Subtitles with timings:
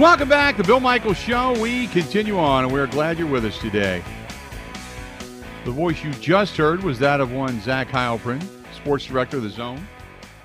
[0.00, 1.60] Welcome back, to Bill Michaels Show.
[1.60, 4.02] We continue on, and we're glad you're with us today.
[5.66, 8.42] The voice you just heard was that of one Zach Heilprin,
[8.74, 9.86] sports director of the Zone.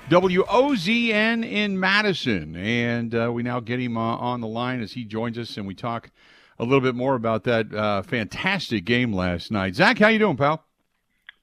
[0.10, 5.05] WOZN in Madison, and uh, we now get him uh, on the line as he
[5.05, 6.12] joins us, and we talk
[6.60, 9.76] a little bit more about that uh, fantastic game last night.
[9.76, 10.66] Zach, how you doing, pal?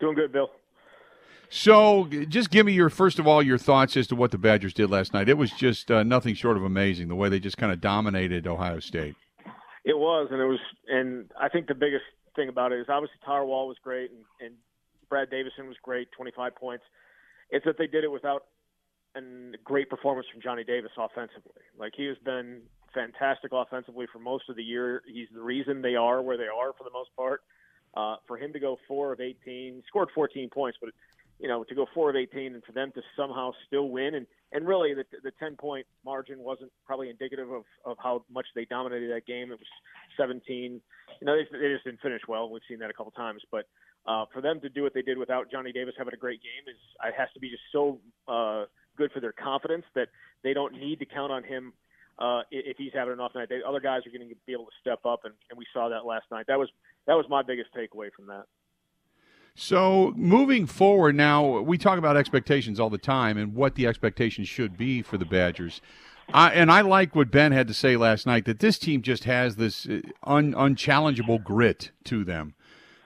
[0.01, 0.51] Doing good, Bill.
[1.55, 4.73] So, just give me your first of all your thoughts as to what the Badgers
[4.73, 5.29] did last night.
[5.29, 8.47] It was just uh, nothing short of amazing the way they just kind of dominated
[8.47, 9.17] Ohio State.
[9.85, 13.19] It was, and it was, and I think the biggest thing about it is obviously
[13.23, 14.55] Tyler Wahl was great, and, and
[15.11, 16.85] Brad Davison was great, 25 points.
[17.51, 18.45] It's that they did it without
[19.15, 19.21] a
[19.63, 21.61] great performance from Johnny Davis offensively.
[21.79, 22.63] Like he has been
[22.95, 25.03] fantastic offensively for most of the year.
[25.07, 27.43] He's the reason they are where they are for the most part.
[27.95, 30.89] Uh, for him to go four of 18, scored 14 points, but
[31.43, 34.27] you know to go four of 18 and for them to somehow still win and
[34.53, 38.65] and really the the 10 point margin wasn't probably indicative of of how much they
[38.65, 39.51] dominated that game.
[39.51, 39.69] It was
[40.17, 40.81] 17.
[41.21, 42.49] You know they, they just didn't finish well.
[42.49, 43.67] We've seen that a couple times, but
[44.07, 46.73] uh, for them to do what they did without Johnny Davis having a great game
[46.73, 47.99] is it has to be just so
[48.29, 48.65] uh,
[48.97, 50.09] good for their confidence that
[50.45, 51.73] they don't need to count on him
[52.19, 53.49] uh, if he's having an off night.
[53.49, 55.89] They, other guys are going to be able to step up, and, and we saw
[55.89, 56.47] that last night.
[56.47, 56.69] That was
[57.07, 58.45] that was my biggest takeaway from that.
[59.55, 64.49] So moving forward, now we talk about expectations all the time and what the expectations
[64.49, 65.81] should be for the Badgers.
[66.33, 69.25] I, and I like what Ben had to say last night that this team just
[69.25, 72.55] has this uh, un, unchallengeable grit to them.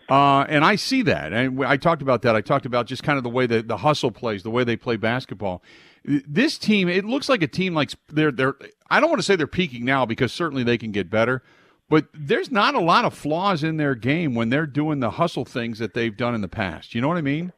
[0.09, 1.33] Uh, and I see that.
[1.33, 2.37] And I talked about that.
[2.37, 4.77] I talked about just kind of the way the, the hustle plays, the way they
[4.77, 5.63] play basketball.
[6.05, 8.55] This team, it looks like a team like they're they're.
[8.89, 11.43] I don't want to say they're peaking now because certainly they can get better,
[11.89, 15.45] but there's not a lot of flaws in their game when they're doing the hustle
[15.45, 16.95] things that they've done in the past.
[16.95, 17.53] You know what I mean?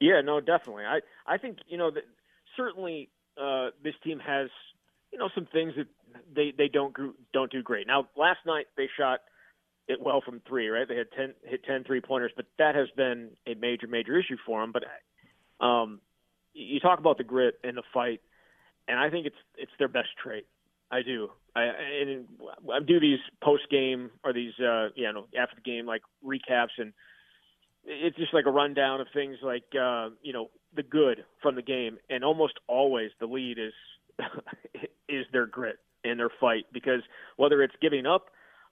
[0.00, 0.84] Yeah, no, definitely.
[0.84, 2.04] I I think you know that
[2.56, 3.08] certainly
[3.40, 4.48] uh, this team has
[5.12, 5.86] you know some things that
[6.34, 6.94] they they don't
[7.32, 7.86] don't do great.
[7.86, 9.20] Now, last night they shot
[9.88, 10.86] it well from three, right?
[10.86, 14.36] They had 10 hit ten three pointers, but that has been a major major issue
[14.44, 14.72] for them.
[14.72, 16.00] But um,
[16.52, 18.20] you talk about the grit and the fight,
[18.86, 20.46] and I think it's it's their best trait.
[20.90, 21.28] I do.
[21.54, 21.62] I
[22.02, 22.26] and
[22.72, 26.78] I do these post game or these uh, you know after the game like recaps,
[26.78, 26.92] and
[27.84, 31.62] it's just like a rundown of things like uh, you know the good from the
[31.62, 33.72] game, and almost always the lead is
[35.08, 37.02] is their grit and their fight because
[37.36, 38.26] whether it's giving up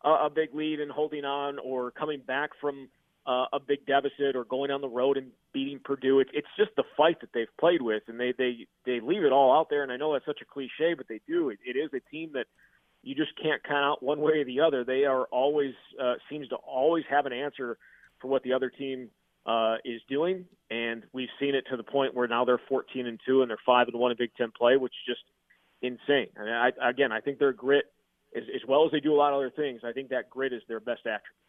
[0.04, 2.88] a, a big lead and holding on, or coming back from
[3.26, 6.20] uh, a big deficit, or going on the road and beating Purdue.
[6.20, 9.32] It, it's just the fight that they've played with, and they they they leave it
[9.32, 9.82] all out there.
[9.82, 11.50] And I know that's such a cliche, but they do.
[11.50, 12.46] It, it is a team that
[13.02, 14.84] you just can't count out one way or the other.
[14.84, 17.78] They are always uh, seems to always have an answer
[18.20, 19.08] for what the other team
[19.44, 23.20] uh, is doing, and we've seen it to the point where now they're 14 and
[23.26, 25.24] two and they're five and one in Big Ten play, which is just
[25.82, 26.28] insane.
[26.36, 27.84] I mean, I, again, I think their grit
[28.36, 30.52] as, as well as they do a lot of other things, I think that grit
[30.52, 31.45] is their best attribute.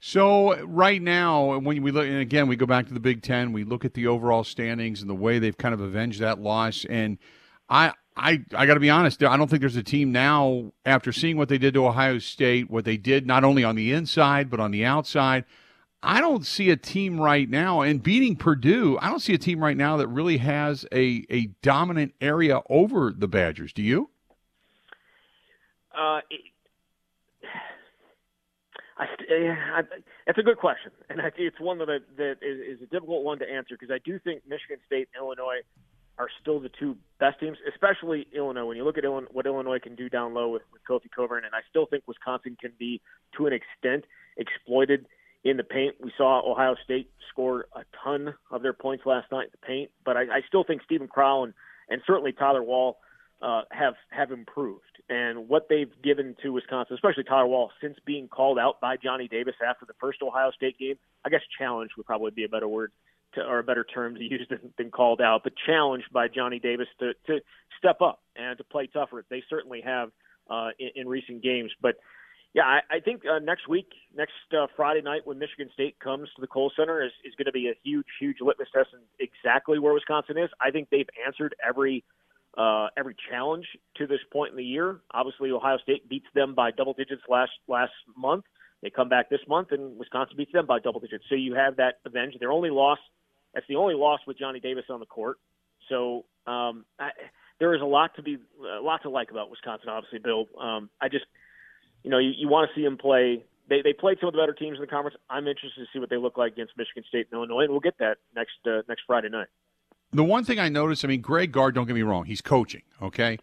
[0.00, 3.52] So right now, when we look, and again, we go back to the Big Ten,
[3.52, 6.86] we look at the overall standings and the way they've kind of avenged that loss.
[6.86, 7.18] And
[7.68, 11.12] I, I, I got to be honest, I don't think there's a team now after
[11.12, 14.48] seeing what they did to Ohio State, what they did not only on the inside
[14.50, 15.44] but on the outside.
[16.02, 19.62] I don't see a team right now, and beating Purdue, I don't see a team
[19.62, 23.74] right now that really has a a dominant area over the Badgers.
[23.74, 24.08] Do you?
[25.94, 26.20] Uh,
[29.00, 29.06] I,
[29.78, 29.82] I,
[30.26, 33.24] that's a good question, and I it's one that I, that is, is a difficult
[33.24, 35.60] one to answer because I do think Michigan State and Illinois
[36.18, 38.66] are still the two best teams, especially Illinois.
[38.66, 41.46] When you look at Illinois, what Illinois can do down low with, with Kofi Cockburn,
[41.46, 43.00] and I still think Wisconsin can be,
[43.38, 44.04] to an extent,
[44.36, 45.06] exploited
[45.44, 45.94] in the paint.
[45.98, 49.90] We saw Ohio State score a ton of their points last night in the paint,
[50.04, 51.54] but I, I still think Steven Crowl and,
[51.88, 52.98] and certainly Tyler Wahl
[53.40, 58.28] uh, have have improved and what they've given to Wisconsin, especially Tyler Wahl, since being
[58.28, 60.94] called out by Johnny Davis after the first Ohio State game.
[61.24, 62.92] I guess challenge would probably be a better word
[63.34, 66.60] to, or a better term to use than, than called out, but challenged by Johnny
[66.60, 67.40] Davis to, to
[67.76, 69.24] step up and to play tougher.
[69.28, 70.10] They certainly have
[70.48, 71.72] uh, in, in recent games.
[71.82, 71.96] But
[72.54, 76.28] yeah, I, I think uh, next week, next uh, Friday night when Michigan State comes
[76.36, 79.00] to the Kohl Center is, is going to be a huge, huge litmus test in
[79.18, 80.50] exactly where Wisconsin is.
[80.60, 82.04] I think they've answered every–
[82.56, 83.66] uh, every challenge
[83.96, 85.00] to this point in the year.
[85.12, 88.44] Obviously, Ohio State beats them by double digits last last month.
[88.82, 91.24] They come back this month, and Wisconsin beats them by double digits.
[91.28, 92.34] So you have that avenge.
[92.40, 92.98] Their only loss.
[93.54, 95.38] That's the only loss with Johnny Davis on the court.
[95.88, 97.10] So um, I,
[97.58, 99.88] there is a lot to be a lot to like about Wisconsin.
[99.88, 100.46] Obviously, Bill.
[100.60, 101.26] Um, I just
[102.02, 103.44] you know you, you want to see them play.
[103.68, 105.16] They they played some of the better teams in the conference.
[105.28, 107.80] I'm interested to see what they look like against Michigan State and Illinois, and we'll
[107.80, 109.48] get that next uh, next Friday night
[110.12, 112.82] the one thing I noticed, I mean, Greg Gard, don't get me wrong, he's coaching,
[113.00, 113.38] okay?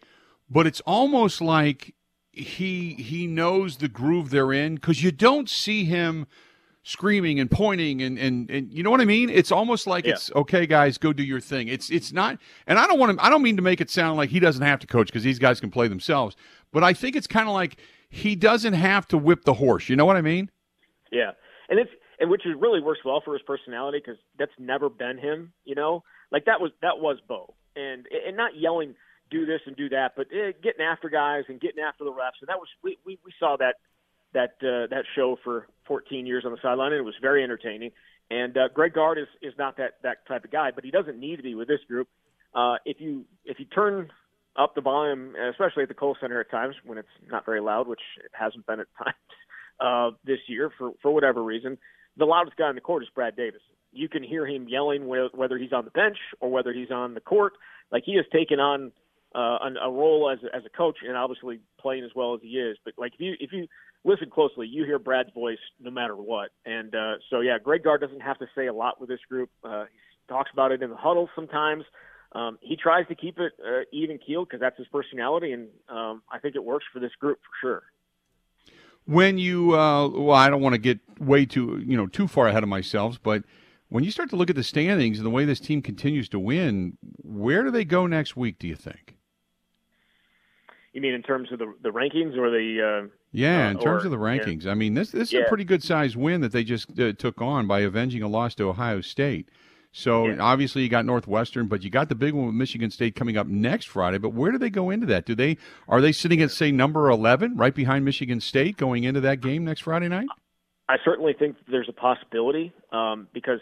[0.50, 1.94] but it's almost like
[2.32, 6.26] he he knows the groove they're in because you don't see him
[6.82, 9.28] screaming and pointing and, and and you know what I mean?
[9.28, 10.12] It's almost like yeah.
[10.12, 11.68] it's okay, guys, go do your thing.
[11.68, 13.24] It's it's not, and I don't want to.
[13.24, 15.38] I don't mean to make it sound like he doesn't have to coach because these
[15.38, 16.36] guys can play themselves.
[16.72, 17.76] But I think it's kind of like
[18.08, 19.88] he doesn't have to whip the horse.
[19.88, 20.50] You know what I mean?
[21.10, 21.32] Yeah,
[21.68, 21.90] and it's
[22.20, 25.52] and which is really works well for his personality because that's never been him.
[25.64, 28.94] You know, like that was that was Bo, and and not yelling
[29.30, 32.40] do this and do that, but eh, getting after guys and getting after the refs,
[32.40, 33.76] and that was we we, we saw that
[34.34, 37.92] that uh, that show for 14 years on the sideline, and it was very entertaining.
[38.30, 41.18] And uh, Greg Gard is is not that that type of guy, but he doesn't
[41.18, 42.08] need to be with this group.
[42.54, 44.10] Uh, if you if you turn
[44.56, 47.86] up the volume, especially at the Kohl Center at times when it's not very loud,
[47.86, 49.16] which it hasn't been at times
[49.80, 51.78] uh, this year for for whatever reason,
[52.16, 53.62] the loudest guy in the court is Brad Davis.
[53.92, 57.20] You can hear him yelling whether he's on the bench or whether he's on the
[57.20, 57.54] court.
[57.90, 58.92] Like he has taken on
[59.34, 62.76] uh, a role as as a coach and obviously playing as well as he is.
[62.84, 63.66] But like if you if you
[64.04, 66.50] listen closely, you hear Brad's voice no matter what.
[66.64, 69.50] And uh, so yeah, Greg Gard doesn't have to say a lot with this group.
[69.64, 71.84] Uh, he talks about it in the huddle sometimes.
[72.32, 76.22] Um, he tries to keep it uh, even keel because that's his personality, and um,
[76.30, 77.82] I think it works for this group for sure.
[79.06, 82.48] When you, uh, well, I don't want to get way too, you know, too far
[82.48, 83.44] ahead of myself, but
[83.88, 86.38] when you start to look at the standings and the way this team continues to
[86.38, 88.58] win, where do they go next week?
[88.58, 89.16] Do you think?
[90.92, 93.04] You mean in terms of the the rankings or the?
[93.04, 94.64] Uh, yeah, in uh, terms or, of the rankings.
[94.64, 94.72] Yeah.
[94.72, 95.40] I mean, this this is yeah.
[95.40, 98.54] a pretty good sized win that they just uh, took on by avenging a loss
[98.56, 99.48] to Ohio State.
[99.92, 100.36] So yeah.
[100.40, 103.46] obviously you got Northwestern, but you got the big one with Michigan State coming up
[103.46, 104.18] next Friday.
[104.18, 105.24] But where do they go into that?
[105.24, 105.56] Do they
[105.88, 109.64] are they sitting at say number eleven, right behind Michigan State, going into that game
[109.64, 110.28] next Friday night?
[110.88, 113.60] I certainly think there's a possibility um, because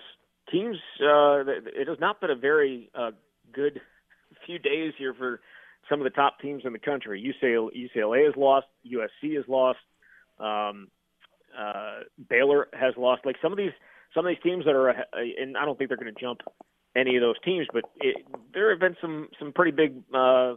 [0.50, 0.76] teams.
[1.00, 3.10] Uh, it has not been a very uh,
[3.52, 3.80] good
[4.46, 5.40] few days here for
[5.88, 7.22] some of the top teams in the country.
[7.22, 8.66] UCLA, UCLA has lost.
[8.86, 9.78] USC has lost.
[10.38, 10.88] Um,
[11.58, 13.24] uh, Baylor has lost.
[13.24, 13.72] Like some of these,
[14.14, 16.40] some of these teams that are, and I don't think they're going to jump
[16.96, 18.16] any of those teams, but it,
[18.54, 20.54] there have been some some pretty big uh,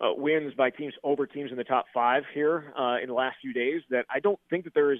[0.00, 3.36] uh, wins by teams over teams in the top five here uh, in the last
[3.40, 3.80] few days.
[3.90, 4.98] That I don't think that there is.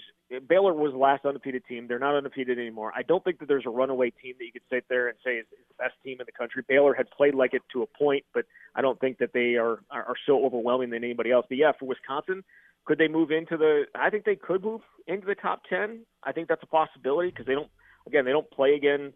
[0.48, 1.88] Baylor was the last undefeated team.
[1.88, 2.92] They're not undefeated anymore.
[2.94, 5.32] I don't think that there's a runaway team that you could sit there and say
[5.32, 6.62] is, is the best team in the country.
[6.68, 8.44] Baylor had played like it to a point, but
[8.74, 11.46] I don't think that they are are, are so overwhelming than anybody else.
[11.48, 12.44] But yeah, for Wisconsin,
[12.84, 13.84] could they move into the?
[13.96, 16.00] I think they could move into the top ten.
[16.22, 17.70] I think that's a possibility because they don't.
[18.06, 19.12] Again, they don't play again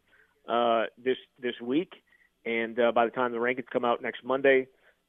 [0.49, 1.93] uh, this this week,
[2.45, 4.67] and uh, by the time the rankings come out next Monday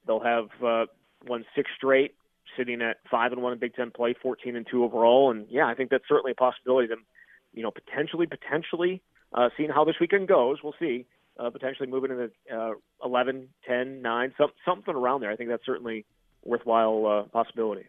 [0.09, 0.85] They'll have uh,
[1.27, 2.15] won six straight,
[2.57, 5.29] sitting at five and one in Big Ten play, fourteen and two overall.
[5.29, 6.87] And yeah, I think that's certainly a possibility.
[6.87, 7.05] Them,
[7.53, 9.03] you know, potentially, potentially
[9.35, 11.05] uh, seeing how this weekend goes, we'll see.
[11.39, 12.71] Uh, potentially moving into uh,
[13.05, 15.31] 11, 10, 9, some, something around there.
[15.31, 16.05] I think that's certainly
[16.43, 17.83] worthwhile uh, possibility.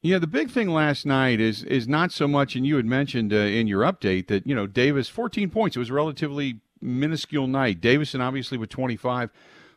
[0.00, 3.32] Yeah, the big thing last night is is not so much, and you had mentioned
[3.32, 5.76] uh, in your update that you know Davis 14 points.
[5.76, 7.82] It was a relatively minuscule night.
[7.82, 9.30] Davison obviously with 25,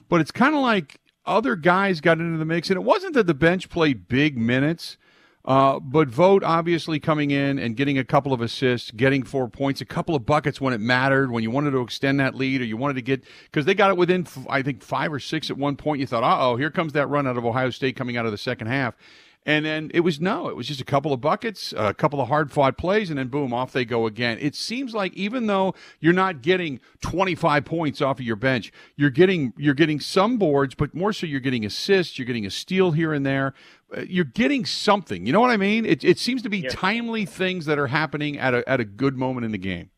[0.08, 3.28] but it's kind of like other guys got into the mix, and it wasn't that
[3.28, 4.98] the bench played big minutes.
[5.46, 9.80] Uh, but Vogt obviously coming in and getting a couple of assists, getting four points,
[9.80, 12.64] a couple of buckets when it mattered, when you wanted to extend that lead or
[12.64, 15.58] you wanted to get because they got it within I think five or six at
[15.58, 16.00] one point.
[16.00, 18.40] You thought, oh, here comes that run out of Ohio State coming out of the
[18.40, 18.96] second half,
[19.46, 22.28] and then it was no, it was just a couple of buckets, a couple of
[22.28, 24.38] hard fought plays, and then boom, off they go again.
[24.42, 29.12] It seems like even though you're not getting 25 points off of your bench, you're
[29.12, 32.92] getting you're getting some boards, but more so you're getting assists, you're getting a steal
[32.92, 33.54] here and there.
[33.96, 35.28] Uh, you're getting something.
[35.28, 35.86] You know what I mean?
[35.86, 39.16] It, it seems to be timely things that are happening at a at a good
[39.16, 39.92] moment in the game.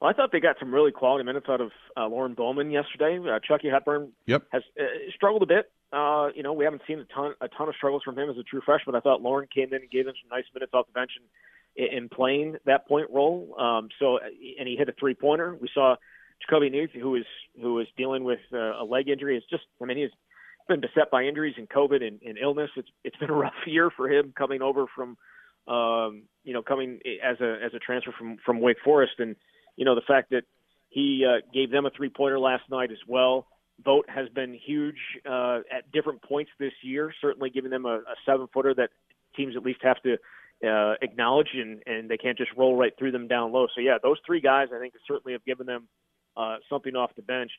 [0.00, 3.18] Well, I thought they got some really quality minutes out of uh, Lorne Bowman yesterday.
[3.18, 4.44] Uh, Chucky Hepburn yep.
[4.52, 7.68] has uh, struggled a bit uh, you know, we haven't seen a ton a ton
[7.68, 8.94] of struggles from him as a true freshman.
[8.94, 11.26] I thought Lorne came in and gave him some nice minutes off the bench and
[11.94, 13.54] in playing that point role.
[13.58, 15.56] Um, so, and he hit a three pointer.
[15.58, 15.96] We saw
[16.42, 17.24] Jahcobi Neath, who is
[17.60, 19.36] who is dealing with uh, a leg injury.
[19.36, 20.10] It's just, I mean, he's
[20.68, 22.70] been beset by injuries and COVID and, and illness.
[22.76, 25.16] It's it's been a rough year for him coming over from,
[25.72, 29.36] um, you know, coming as a as a transfer from from Wake Forest, and
[29.78, 30.42] you know the fact that
[30.90, 33.46] he uh, gave them a three pointer last night as well.
[33.84, 38.16] Vogt has been huge uh, at different points this year, certainly giving them a, a
[38.26, 38.90] seven footer that
[39.36, 40.16] teams at least have to
[40.68, 43.68] uh, acknowledge and, and they can't just roll right through them down low.
[43.72, 45.86] So, yeah, those three guys I think certainly have given them
[46.36, 47.52] uh, something off the bench.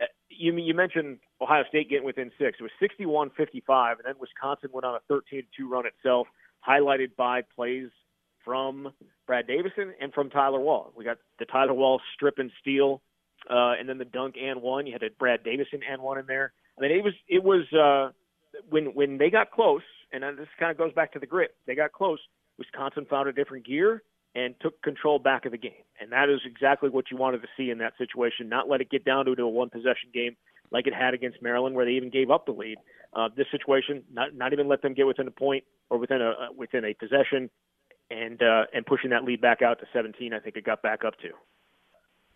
[0.00, 2.58] Uh, you, you mentioned Ohio State getting within six.
[2.60, 6.28] It was 61 55, and then Wisconsin went on a 13 2 run itself,
[6.66, 7.88] highlighted by plays
[8.44, 8.92] from
[9.26, 10.92] Brad Davison and from Tyler Wahl.
[10.96, 13.00] We got the Tyler Wahl strip and steal
[13.50, 14.86] uh, and then the dunk and one.
[14.86, 16.52] You had a Brad Davison and one in there.
[16.78, 18.12] I mean, it was it was uh,
[18.68, 19.82] when when they got close,
[20.12, 21.54] and this kind of goes back to the grit.
[21.66, 22.18] They got close.
[22.58, 24.02] Wisconsin found a different gear
[24.34, 27.48] and took control back of the game, and that is exactly what you wanted to
[27.56, 28.48] see in that situation.
[28.48, 30.36] Not let it get down to a one possession game
[30.70, 32.78] like it had against Maryland, where they even gave up the lead.
[33.12, 36.30] Uh, this situation, not not even let them get within a point or within a
[36.30, 37.50] uh, within a possession,
[38.10, 40.32] and uh, and pushing that lead back out to 17.
[40.32, 41.30] I think it got back up to.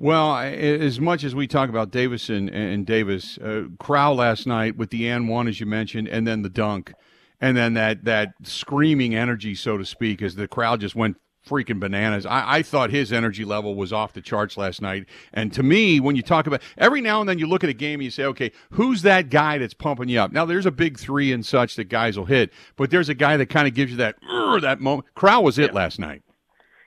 [0.01, 4.91] Well, as much as we talk about Davison and Davis, uh, Crowl last night with
[4.91, 6.93] the and one as you mentioned, and then the dunk,
[7.41, 11.17] and then that that screaming energy, so to speak, as the crowd just went
[11.49, 12.27] freaking bananas.
[12.27, 15.07] I, I, thought his energy level was off the charts last night.
[15.33, 17.75] And to me, when you talk about every now and then you look at a
[17.75, 20.33] game and you say, okay, who's that guy that's pumping you up?
[20.33, 23.37] Now there's a big three and such that guys will hit, but there's a guy
[23.37, 24.17] that kind of gives you that
[24.63, 25.07] that moment.
[25.15, 25.77] Crowl was it yeah.
[25.77, 26.23] last night.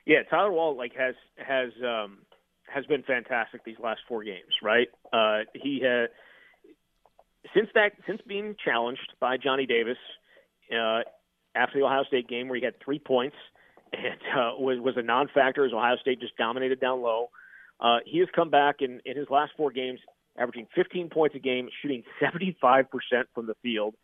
[0.06, 2.18] Yeah, Tyler Wahl like has has um,
[2.66, 4.52] has been fantastic these last four games.
[4.62, 6.08] Right, uh, he has
[7.54, 9.98] since that since being challenged by Johnny Davis
[10.72, 11.00] uh,
[11.54, 13.36] after the Ohio State game where he had three points
[13.92, 17.30] and uh, was was a non-factor as Ohio State just dominated down low.
[17.80, 19.98] Uh, he has come back in, in his last four games,
[20.38, 22.86] averaging 15 points a game, shooting 75%
[23.34, 23.94] from the field,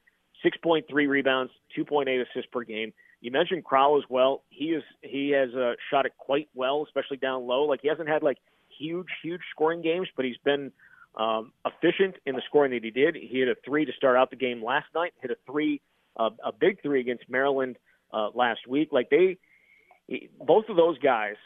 [0.44, 2.92] 6.3 rebounds, 2.8 assists per game.
[3.20, 4.42] You mentioned Crowl as well.
[4.50, 7.64] He is he has uh, shot it quite well, especially down low.
[7.64, 8.38] Like he hasn't had like
[8.78, 10.70] huge huge scoring games, but he's been
[11.16, 13.16] um, efficient in the scoring that he did.
[13.16, 15.14] He hit a three to start out the game last night.
[15.20, 15.80] Hit a three,
[16.16, 17.76] uh, a big three against Maryland
[18.12, 18.90] uh, last week.
[18.92, 19.38] Like they
[20.40, 21.36] both of those guys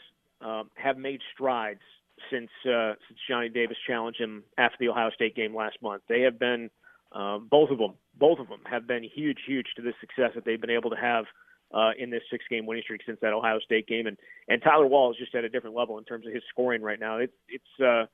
[0.41, 1.81] um, have made strides
[2.29, 6.03] since uh, since Johnny Davis challenged him after the Ohio State game last month.
[6.07, 6.69] They have been
[7.11, 7.93] um, both of them.
[8.17, 10.95] Both of them have been huge, huge to the success that they've been able to
[10.95, 11.25] have
[11.73, 14.07] uh, in this six-game winning streak since that Ohio State game.
[14.07, 14.17] And
[14.47, 16.99] and Tyler Wahl is just at a different level in terms of his scoring right
[16.99, 17.17] now.
[17.17, 18.05] It's it's uh,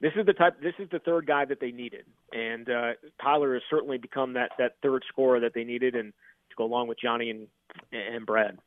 [0.00, 0.60] this is the type.
[0.62, 2.92] This is the third guy that they needed, and uh,
[3.22, 6.12] Tyler has certainly become that that third scorer that they needed, and
[6.50, 7.46] to go along with Johnny and
[7.92, 8.58] and Brad.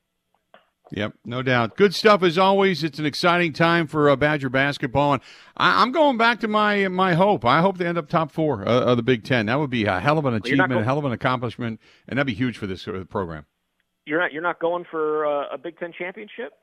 [0.91, 1.75] Yep, no doubt.
[1.75, 2.83] Good stuff as always.
[2.83, 5.21] It's an exciting time for uh, Badger basketball, and
[5.55, 7.43] I, am going back to my my hope.
[7.45, 9.47] I hope they end up top four uh, of the Big Ten.
[9.47, 12.17] That would be a hell of an achievement, going- a hell of an accomplishment, and
[12.17, 13.45] that'd be huge for this uh, program.
[14.05, 16.53] You're not you're not going for uh, a Big Ten championship.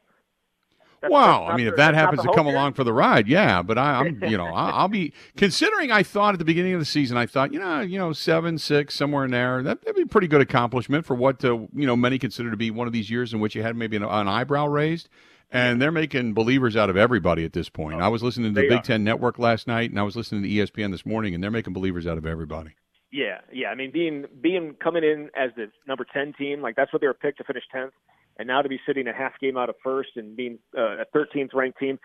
[1.05, 3.61] That's, wow, I mean, if that happens to come along for the ride, yeah.
[3.61, 5.93] But I, am you know, I'll be considering.
[5.93, 8.57] I thought at the beginning of the season, I thought, you know, you know, seven,
[8.57, 9.63] six, somewhere in there.
[9.63, 12.57] That, would be a pretty good accomplishment for what uh, you know many consider to
[12.57, 15.11] be one of these years in which you had maybe an, an eyebrow raised.
[15.51, 18.01] And they're making believers out of everybody at this point.
[18.01, 18.83] I was listening to the Big are.
[18.83, 21.75] Ten Network last night, and I was listening to ESPN this morning, and they're making
[21.75, 22.71] believers out of everybody.
[23.13, 23.69] Yeah, yeah.
[23.69, 27.07] I mean, being being coming in as the number ten team, like that's what they
[27.07, 27.93] were picked to finish tenth
[28.39, 31.05] and now to be sitting a half game out of first and being uh, a
[31.15, 31.99] 13th ranked team.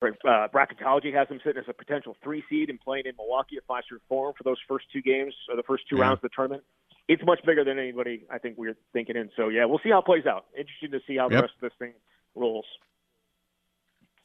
[0.00, 3.66] Uh, bracketology has them sitting as a potential three seed and playing in Milwaukee at
[3.66, 6.02] Fiserv Forum for those first two games or the first two yeah.
[6.02, 6.62] rounds of the tournament.
[7.08, 9.30] It's much bigger than anybody I think we are thinking in.
[9.36, 10.46] So yeah, we'll see how it plays out.
[10.56, 11.30] Interesting to see how yep.
[11.30, 11.94] the rest of this thing
[12.36, 12.66] rolls.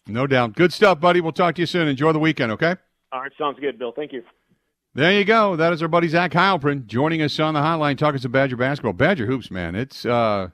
[0.06, 0.54] No doubt.
[0.54, 1.22] Good stuff, buddy.
[1.22, 1.88] We'll talk to you soon.
[1.88, 2.76] Enjoy the weekend, okay?
[3.12, 3.94] All right, sounds good, Bill.
[3.96, 4.24] Thank you.
[4.96, 5.56] There you go.
[5.56, 8.94] That is our buddy Zach Heilprin joining us on the hotline, talking some Badger basketball.
[8.94, 9.76] Badger hoops, man.
[9.76, 10.50] It's uh,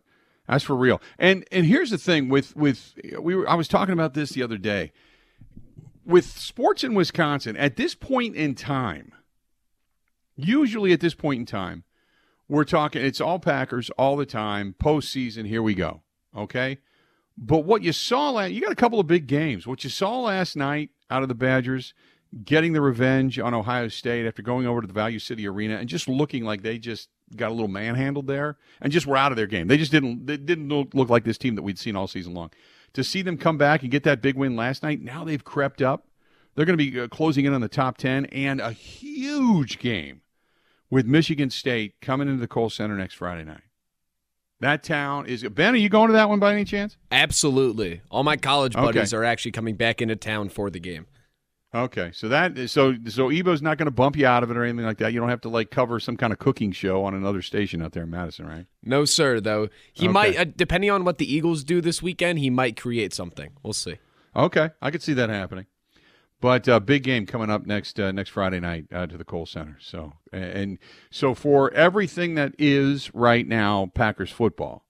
[0.50, 1.00] that's for real.
[1.18, 4.44] And and here's the thing with with we were I was talking about this the
[4.44, 4.92] other day.
[6.06, 9.14] With sports in Wisconsin, at this point in time,
[10.36, 11.84] usually at this point in time,
[12.48, 16.02] we're talking it's all Packers all the time, postseason, here we go.
[16.36, 16.80] Okay?
[17.38, 19.68] But what you saw last you got a couple of big games.
[19.68, 21.94] What you saw last night out of the Badgers
[22.44, 25.90] getting the revenge on Ohio State after going over to the Value City Arena and
[25.90, 29.36] just looking like they just got a little manhandled there and just were out of
[29.36, 29.68] their game.
[29.68, 32.52] They just didn't they didn't look like this team that we'd seen all season long.
[32.94, 35.82] To see them come back and get that big win last night, now they've crept
[35.82, 36.08] up.
[36.56, 40.22] They're going to be uh, closing in on the top 10 and a huge game
[40.90, 43.62] with Michigan State coming into the Kohl Center next Friday night.
[44.60, 45.74] That town is Ben.
[45.74, 46.98] Are you going to that one by any chance?
[47.12, 48.02] Absolutely.
[48.12, 49.22] All my college buddies okay.
[49.22, 51.06] are actually coming back into town for the game.
[51.74, 54.64] Okay, so that so so Ebo's not going to bump you out of it or
[54.64, 55.14] anything like that.
[55.14, 57.92] You don't have to like cover some kind of cooking show on another station out
[57.92, 58.66] there in Madison, right?
[58.84, 59.40] No, sir.
[59.40, 60.14] Though he okay.
[60.14, 63.52] might, uh, depending on what the Eagles do this weekend, he might create something.
[63.62, 64.00] We'll see.
[64.36, 65.68] Okay, I could see that happening.
[66.42, 69.46] But uh, big game coming up next uh, next Friday night uh, to the Kohl
[69.46, 69.78] Center.
[69.80, 70.80] So and
[71.12, 74.86] so for everything that is right now Packers football,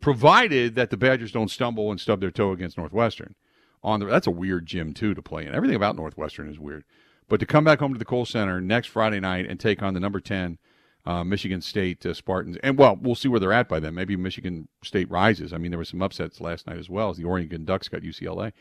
[0.00, 3.36] provided that the Badgers don't stumble and stub their toe against Northwestern
[3.84, 5.54] on the that's a weird gym too to play in.
[5.54, 6.84] Everything about Northwestern is weird.
[7.28, 9.94] But to come back home to the Kohl Center next Friday night and take on
[9.94, 10.58] the number 10
[11.06, 13.94] uh, Michigan State uh, Spartans, and well, we'll see where they're at by then.
[13.94, 15.52] Maybe Michigan State rises.
[15.52, 18.00] I mean, there were some upsets last night as well as the Oregon Ducks got
[18.00, 18.52] UCLA.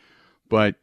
[0.50, 0.76] But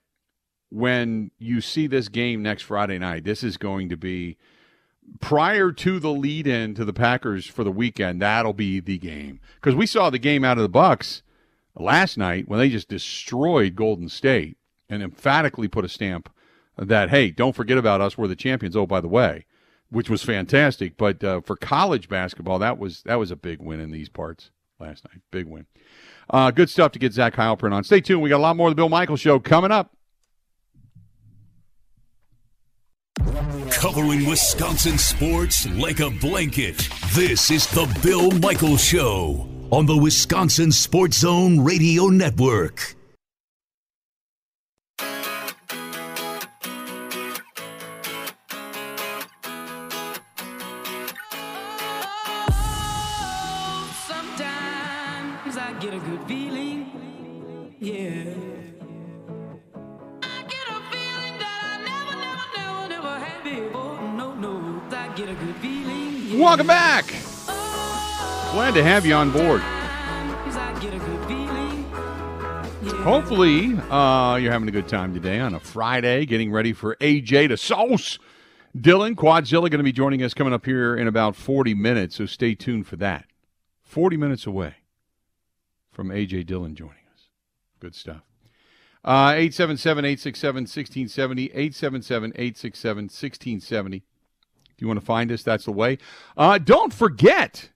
[0.70, 4.38] when you see this game next Friday night, this is going to be
[5.20, 9.40] prior to the lead in to the Packers for the weekend, that'll be the game.
[9.56, 11.23] Because we saw the game out of the Bucks
[11.77, 14.57] last night when they just destroyed Golden State
[14.89, 16.29] and emphatically put a stamp
[16.77, 18.17] that hey, don't forget about us.
[18.17, 18.77] We're the champions.
[18.77, 19.47] Oh, by the way,
[19.91, 20.97] which was fantastic.
[20.97, 24.50] But uh, for college basketball, that was that was a big win in these parts
[24.79, 25.23] last night.
[25.31, 25.67] Big win.
[26.29, 27.85] Uh, good stuff to get Zach Heilprin on.
[27.85, 28.23] Stay tuned.
[28.23, 29.95] We got a lot more of the Bill Michaels Show coming up.
[33.73, 36.89] Covering Wisconsin sports like a blanket.
[37.15, 42.97] This is the Bill Michaels Show on the Wisconsin Sports Zone Radio Network.
[66.41, 67.20] Welcome back.
[68.52, 69.61] Glad to have you on board.
[73.02, 77.49] Hopefully, uh, you're having a good time today on a Friday, getting ready for AJ
[77.49, 78.19] to sauce.
[78.78, 82.26] Dillon Quadzilla going to be joining us coming up here in about 40 minutes, so
[82.26, 83.26] stay tuned for that.
[83.83, 84.75] 40 minutes away
[85.90, 87.28] from AJ Dillon joining us.
[87.78, 88.23] Good stuff.
[89.04, 94.04] Uh, 877 867 1670, 877 867 1670
[94.80, 95.99] you want to find us, that's the way.
[96.37, 97.71] Uh, don't forget,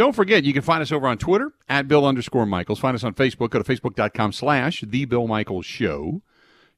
[0.00, 2.78] don't forget, you can find us over on Twitter at Bill underscore Michaels.
[2.78, 3.50] Find us on Facebook.
[3.50, 6.22] Go to facebook.com slash The Bill Michaels Show.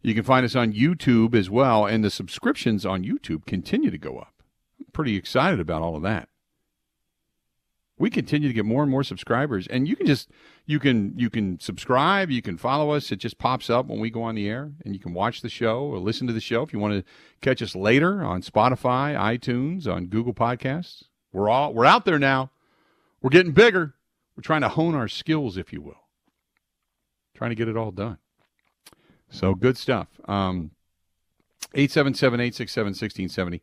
[0.02, 3.98] You can find us on YouTube as well, and the subscriptions on YouTube continue to
[3.98, 4.42] go up.
[4.80, 6.30] I'm pretty excited about all of that
[7.96, 10.28] we continue to get more and more subscribers and you can just
[10.66, 14.10] you can you can subscribe you can follow us it just pops up when we
[14.10, 16.62] go on the air and you can watch the show or listen to the show
[16.62, 17.04] if you want to
[17.40, 22.50] catch us later on spotify itunes on google podcasts we're all we're out there now
[23.22, 23.94] we're getting bigger
[24.36, 26.04] we're trying to hone our skills if you will
[27.34, 28.18] trying to get it all done
[29.30, 30.70] so good stuff um
[31.74, 33.62] 877 867 1670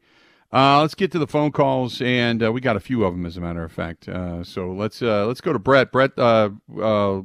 [0.52, 3.26] uh, let's get to the phone calls, and uh, we got a few of them,
[3.26, 4.10] as a matter of fact.
[4.10, 5.92] Uh, so let's uh, let's go to Brett.
[5.92, 6.50] Brett, uh,
[6.82, 7.22] uh,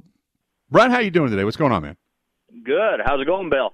[0.70, 1.44] Brett, how you doing today?
[1.44, 1.96] What's going on, man?
[2.64, 3.00] Good.
[3.04, 3.72] How's it going, Bill?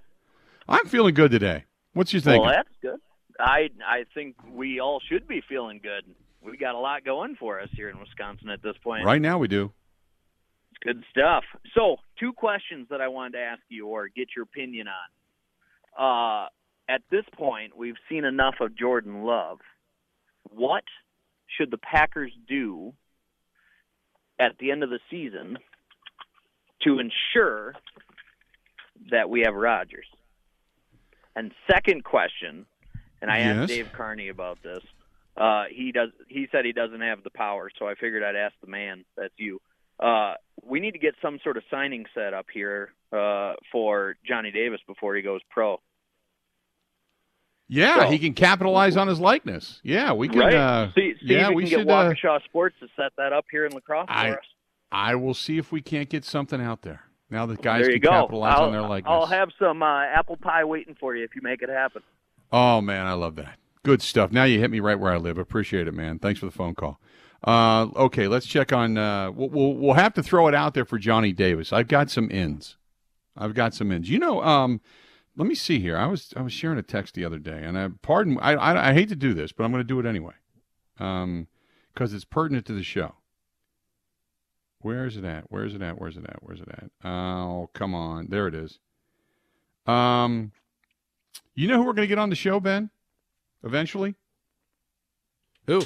[0.69, 1.65] I'm feeling good today.
[1.95, 2.43] What's your thinking?
[2.43, 3.01] Well, that's good.
[3.41, 6.05] I I think we all should be feeling good.
[6.43, 9.05] We got a lot going for us here in Wisconsin at this point.
[9.05, 9.73] Right now, we do.
[10.71, 11.45] It's good stuff.
[11.75, 16.47] So, two questions that I wanted to ask you or get your opinion on.
[16.47, 16.49] Uh,
[16.89, 19.59] at this point, we've seen enough of Jordan Love.
[20.49, 20.85] What
[21.47, 22.95] should the Packers do
[24.39, 25.59] at the end of the season
[26.83, 27.75] to ensure
[29.11, 30.07] that we have Rodgers?
[31.37, 32.67] And second question,
[33.21, 33.57] and I yes.
[33.57, 34.83] asked Dave Carney about this.
[35.41, 36.11] Uh, he does.
[36.29, 39.07] He said he doesn't have the power, so I figured I'd ask the man.
[39.17, 39.61] That's you.
[39.99, 44.51] Uh, we need to get some sort of signing set up here uh, for Johnny
[44.51, 45.81] Davis before he goes pro.
[47.69, 49.81] Yeah, so, he can capitalize on his likeness.
[49.83, 50.41] Yeah, we can.
[50.41, 50.55] Right.
[50.55, 51.87] Uh, see, see yeah, we, should.
[51.87, 54.45] get Waukesha uh, Sports to set that up here in La Crosse I, for us.
[54.93, 57.05] I will see if we can't get something out there.
[57.31, 58.11] Now that guys can go.
[58.11, 59.11] capitalize I'll, on their likeness.
[59.11, 62.03] I'll have some uh, apple pie waiting for you if you make it happen.
[62.53, 63.57] Oh man, I love that.
[63.83, 64.31] Good stuff.
[64.31, 65.39] Now you hit me right where I live.
[65.39, 66.19] Appreciate it, man.
[66.19, 67.01] Thanks for the phone call.
[67.43, 68.99] Uh, okay, let's check on.
[68.99, 71.73] Uh, we'll, we'll, have to throw it out there for Johnny Davis.
[71.73, 72.77] I've got some ins.
[73.35, 74.11] I've got some ins.
[74.11, 74.83] You know, um,
[75.37, 75.97] let me see here.
[75.97, 78.39] I was I was sharing a text the other day, and I pardon.
[78.43, 80.35] I I, I hate to do this, but I'm going to do it anyway,
[80.99, 81.47] um,
[81.95, 83.15] because it's pertinent to the show.
[84.81, 85.51] Where is it at?
[85.51, 85.99] Where is it at?
[85.99, 86.43] Where's it at?
[86.43, 86.91] Where's it at?
[87.09, 88.29] Oh, come on.
[88.29, 88.79] There it is.
[89.87, 90.53] Um,
[91.55, 92.91] you know who we're going to get on the show, Ben?
[93.63, 94.15] Eventually.
[95.67, 95.83] Who?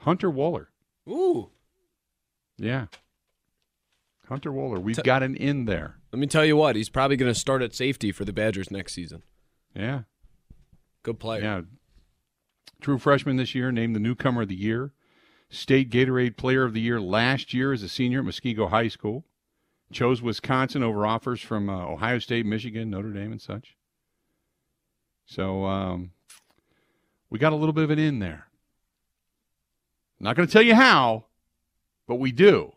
[0.00, 0.66] Hunter Wohler.
[1.08, 1.50] Ooh.
[2.56, 2.86] Yeah.
[4.28, 4.80] Hunter Wohler.
[4.80, 5.96] We've T- got an in there.
[6.12, 8.70] Let me tell you what, he's probably going to start at safety for the Badgers
[8.70, 9.22] next season.
[9.74, 10.02] Yeah.
[11.02, 11.42] Good player.
[11.42, 11.60] Yeah.
[12.80, 14.92] True freshman this year, named the newcomer of the year.
[15.50, 19.24] State Gatorade Player of the Year last year as a senior at Muskego High School.
[19.92, 23.76] Chose Wisconsin over offers from uh, Ohio State, Michigan, Notre Dame, and such.
[25.26, 26.10] So um,
[27.30, 28.46] we got a little bit of an in there.
[30.20, 31.24] Not going to tell you how,
[32.06, 32.72] but we do.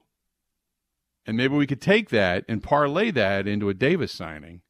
[1.26, 4.62] And maybe we could take that and parlay that into a Davis signing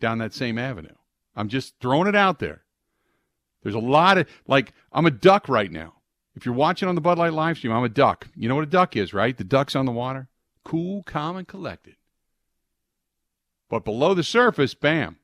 [0.00, 0.94] down that same avenue.
[1.34, 2.62] I'm just throwing it out there.
[3.62, 5.94] There's a lot of, like, I'm a duck right now.
[6.34, 8.28] If you're watching on the Bud Light live stream, I'm a duck.
[8.36, 9.36] You know what a duck is, right?
[9.36, 10.28] The duck's on the water.
[10.64, 11.96] Cool, calm, and collected.
[13.68, 15.16] But below the surface, bam.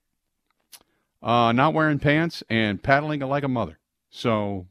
[1.22, 3.78] Uh, not wearing pants and paddling like a mother.
[4.12, 4.68] So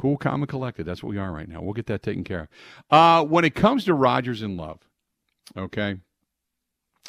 [0.00, 0.86] Cool, calm, and collected.
[0.86, 1.60] That's what we are right now.
[1.60, 2.48] We'll get that taken care of.
[2.90, 4.78] Uh, when it comes to Rodgers in love,
[5.54, 5.96] okay.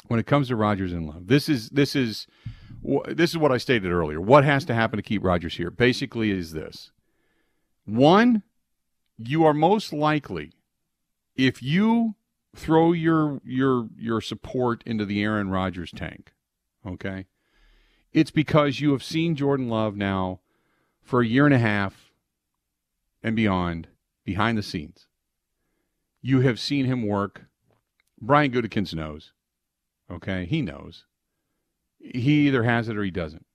[0.08, 2.26] When it comes to Rodgers in love, this is this is
[3.06, 4.20] this is what I stated earlier.
[4.20, 5.70] What has to happen to keep Rodgers here?
[5.70, 6.90] Basically, is this
[7.86, 8.42] one?
[9.16, 10.52] You are most likely
[11.34, 12.16] if you
[12.54, 16.34] throw your your your support into the Aaron Rodgers tank,
[16.86, 17.24] okay?
[18.12, 20.40] It's because you have seen Jordan Love now
[21.02, 22.12] for a year and a half
[23.22, 23.88] and beyond
[24.24, 25.06] behind the scenes.
[26.20, 27.46] You have seen him work.
[28.20, 29.32] Brian Gutekunst knows.
[30.10, 31.04] Okay, he knows.
[31.98, 33.46] He either has it or he doesn't.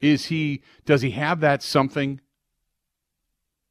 [0.00, 0.62] Is he?
[0.84, 2.20] Does he have that something?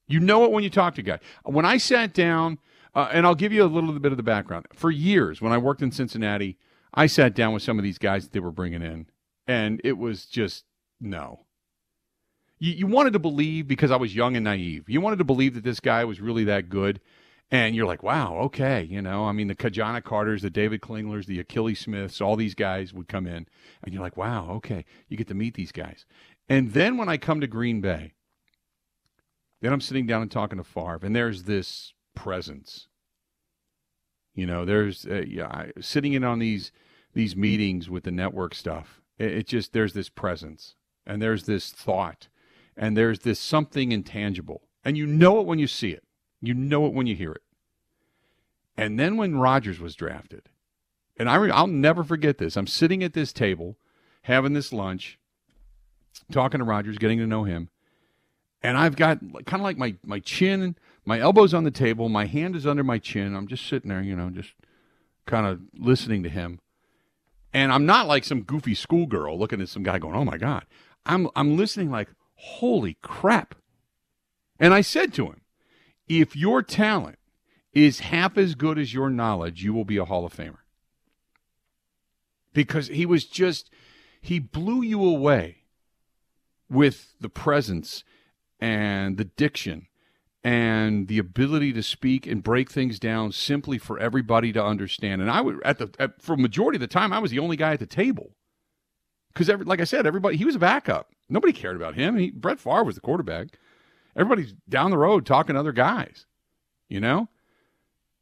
[0.08, 1.20] You know it when you talk to a guy.
[1.44, 2.60] When I sat down,
[2.96, 4.68] uh, and I'll give you a little bit of the background.
[4.74, 6.58] For years, when I worked in Cincinnati,
[6.94, 9.08] I sat down with some of these guys that they were bringing in,
[9.48, 10.66] and it was just
[11.00, 11.46] no.
[12.64, 14.90] You, you wanted to believe because I was young and naive.
[14.90, 17.02] You wanted to believe that this guy was really that good,
[17.52, 19.26] and you're like, wow, okay, you know.
[19.26, 23.08] I mean, the Ki-Jana Carters, the David Klinglers, the Akili Smiths, all these guys would
[23.08, 23.48] come in,
[23.84, 26.06] and you're like, wow, okay, you get to meet these guys.
[26.48, 28.14] And then when I come to Green Bay,
[29.62, 32.88] then I'm sitting down and talking to Favre, and there's this presence.
[34.34, 36.72] You know, there's uh, yeah, sitting in on these
[37.14, 41.72] these meetings with the network stuff it, it just there's this presence and there's this
[41.72, 42.28] thought
[42.76, 44.62] and there's this something intangible.
[44.84, 46.04] And you know it when you see it.
[46.42, 47.42] You know it when you hear it.
[48.76, 50.50] And then when Rodgers was drafted,
[51.18, 52.58] and I I'll never forget this.
[52.58, 53.78] I'm sitting at this table
[54.24, 55.20] having this lunch,
[56.32, 57.70] talking to Rodgers, getting to know him.
[58.62, 62.26] And I've got kind of like my, my chin, my elbows on the table, my
[62.26, 63.36] hand is under my chin.
[63.36, 64.54] I'm just sitting there, you know, just
[65.26, 66.60] kind of listening to him.
[67.54, 70.66] And I'm not like some goofy schoolgirl looking at some guy going, "Oh my god."
[71.06, 72.10] I'm I'm listening like,
[72.44, 73.56] "Holy crap."
[74.60, 75.42] And I said to him,
[76.08, 77.20] "If your talent
[77.74, 80.60] is half as good as your knowledge, you will be a Hall of Famer."
[82.54, 83.70] Because he was just
[84.22, 85.64] he blew you away
[86.70, 88.04] with the presence
[88.60, 89.88] and the diction
[90.44, 95.22] and the ability to speak and break things down simply for everybody to understand.
[95.22, 97.56] And I would at the at, for majority of the time I was the only
[97.56, 98.36] guy at the table
[99.34, 101.13] because like I said, everybody he was a backup.
[101.30, 102.18] Nobody cared about him.
[102.18, 103.58] He, Brett Favre was the quarterback.
[104.16, 106.26] Everybody's down the road talking to other guys.
[106.90, 107.30] You know,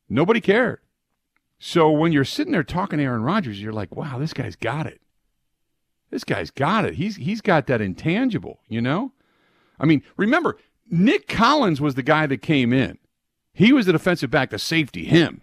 [0.07, 0.79] nobody cared.
[1.59, 4.87] So when you're sitting there talking to Aaron Rodgers, you're like, wow, this guy's got
[4.87, 5.01] it.
[6.09, 6.95] This guy's got it.
[6.95, 8.59] He's he's got that intangible.
[8.67, 9.13] You know,
[9.79, 10.57] I mean, remember
[10.89, 12.97] Nick Collins was the guy that came in.
[13.53, 15.41] He was the defensive back, the safety, him.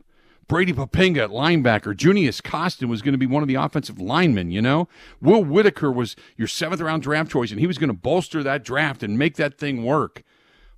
[0.49, 1.95] Brady Poppinga at linebacker.
[1.95, 4.89] Junius Coston was going to be one of the offensive linemen, you know?
[5.21, 8.65] Will Whitaker was your seventh round draft choice, and he was going to bolster that
[8.65, 10.23] draft and make that thing work.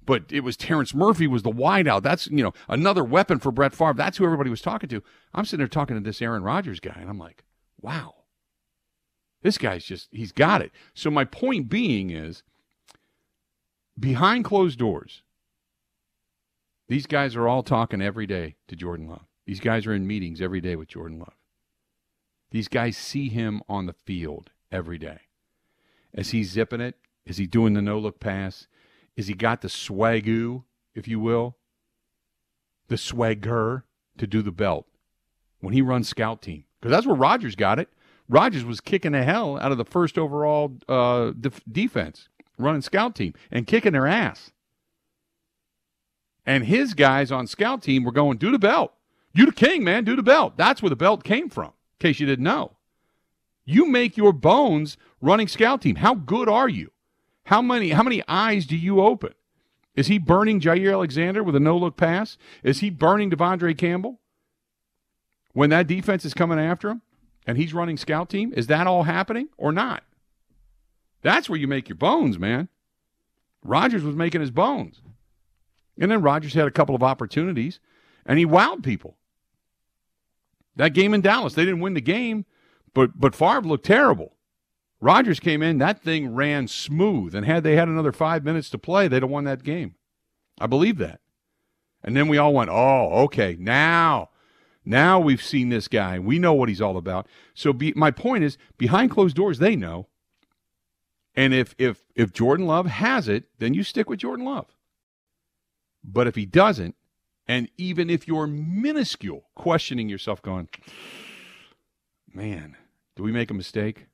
[0.05, 2.03] But it was Terrence Murphy was the wideout.
[2.03, 3.95] That's, you know, another weapon for Brett Favre.
[3.95, 5.05] That's who everybody was talking to.
[5.33, 7.45] I'm sitting there talking to this Aaron Rodgers guy, and I'm like,
[7.81, 8.15] wow.
[9.43, 10.73] This guy's just, he's got it.
[10.95, 12.43] So my point being is
[13.99, 15.23] behind closed doors,
[16.89, 19.30] these guys are all talking every day to Jordan Love.
[19.51, 21.35] These guys are in meetings every day with Jordan Love.
[22.53, 25.23] These guys see him on the field every day.
[26.15, 26.95] As he zipping it,
[27.27, 28.69] is he doing the no look pass?
[29.17, 30.63] Is he got the swagoo,
[30.95, 31.57] if you will?
[32.87, 33.87] The swagger
[34.19, 34.87] to do the belt
[35.59, 36.63] when he runs scout team.
[36.81, 37.89] Because that's where Rodgers got it.
[38.29, 43.17] Rodgers was kicking the hell out of the first overall uh, def- defense running scout
[43.17, 44.53] team and kicking their ass.
[46.47, 48.93] And his guys on scout team were going, do the belt.
[49.33, 50.57] You the king, man, do the belt.
[50.57, 52.73] That's where the belt came from, in case you didn't know.
[53.64, 55.97] You make your bones running scout team.
[55.97, 56.90] How good are you?
[57.45, 59.35] How many how many eyes do you open?
[59.95, 62.38] Is he burning Jaire Alexander with a no-look pass?
[62.62, 64.21] Is he burning De'Vondre Campbell?
[65.53, 67.03] When that defense is coming after him
[67.47, 70.05] and he's running scout team, is that all happening or not?
[71.23, 72.69] That's where you make your bones, man.
[73.64, 75.03] Rodgers was making his bones.
[75.99, 77.81] And then Rodgers had a couple of opportunities
[78.25, 79.16] and he wowed people.
[80.77, 82.47] That game in Dallas, they didn't win the game,
[82.95, 84.37] but but Favre looked terrible.
[85.01, 88.79] Rodgers came in, that thing ran smooth, and had they had another five minutes to
[88.79, 89.95] play, they'd have won that game.
[90.61, 91.21] I believe that.
[92.05, 94.31] And then we all went, oh, okay, now,
[94.85, 96.19] now we've seen this guy.
[96.19, 97.27] We know what he's all about.
[97.55, 100.09] So be, my point is, behind closed doors, they know.
[101.35, 104.67] And if if if Jordan Love has it, then you stick with Jordan Love.
[106.03, 106.97] But if he doesn't,
[107.51, 110.69] and even if you're minuscule, questioning yourself, going,
[112.33, 112.77] man,
[113.17, 114.07] do we make a mistake?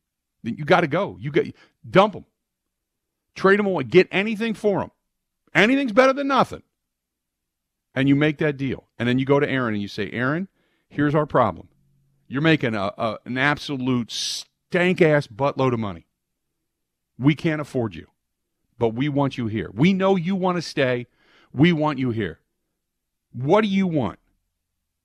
[0.43, 1.19] Then you got to go.
[1.21, 1.45] You got
[1.89, 2.25] dump them,
[3.35, 4.91] trade them away, get anything for them.
[5.55, 6.63] Anything's better than nothing.
[7.95, 8.89] And you make that deal.
[8.99, 10.49] And then you go to Aaron and you say, Aaron,
[10.89, 11.69] here's our problem.
[12.29, 16.07] You're making a, a an absolute stank ass buttload of money.
[17.19, 18.07] We can't afford you,
[18.79, 19.71] but we want you here.
[19.75, 21.07] We know you want to stay.
[21.53, 22.41] We want you here.
[23.37, 24.19] What do you want?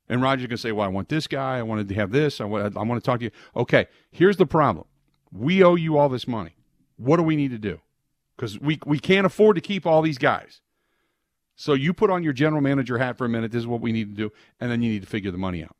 [0.07, 1.57] And Rodgers going to say, Well, I want this guy.
[1.57, 2.41] I wanted to have this.
[2.41, 3.31] I want, I want to talk to you.
[3.55, 4.87] Okay, here's the problem.
[5.31, 6.55] We owe you all this money.
[6.97, 7.79] What do we need to do?
[8.35, 10.61] Because we, we can't afford to keep all these guys.
[11.55, 13.51] So you put on your general manager hat for a minute.
[13.51, 14.31] This is what we need to do.
[14.59, 15.75] And then you need to figure the money out.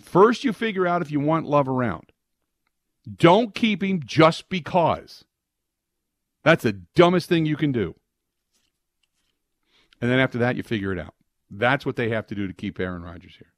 [0.00, 2.12] First, you figure out if you want love around.
[3.16, 5.24] Don't keep him just because.
[6.44, 7.96] That's the dumbest thing you can do.
[10.00, 11.15] And then after that, you figure it out.
[11.50, 13.52] That's what they have to do to keep Aaron Rodgers here.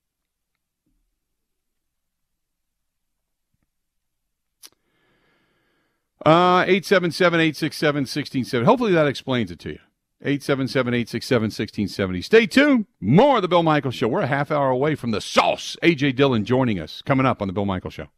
[6.27, 8.67] Uh, 877 867 1670.
[8.67, 9.79] Hopefully that explains it to you.
[10.21, 12.23] 877 867 1670.
[12.23, 12.87] Stay tuned.
[13.01, 14.09] More of The Bill Michael Show.
[14.09, 15.77] We're a half hour away from the sauce.
[15.83, 16.13] A.J.
[16.13, 17.03] Dillon joining us.
[17.03, 18.09] Coming up on The Bill Michael Show.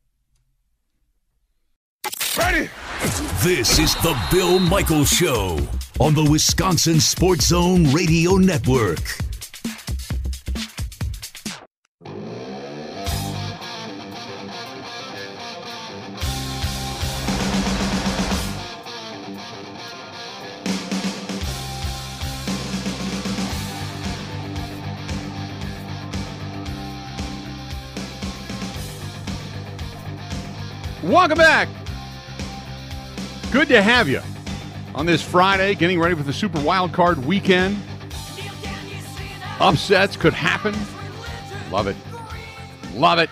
[2.38, 2.70] Ready?
[3.42, 5.58] This is The Bill Michael Show
[5.98, 9.29] on the Wisconsin Sports Zone Radio Network.
[31.30, 31.68] Welcome back.
[33.52, 34.20] Good to have you
[34.96, 37.80] on this Friday, getting ready for the Super Wild Card weekend.
[39.60, 40.74] Upsets could happen.
[41.70, 41.94] Love it.
[42.94, 43.30] Love it.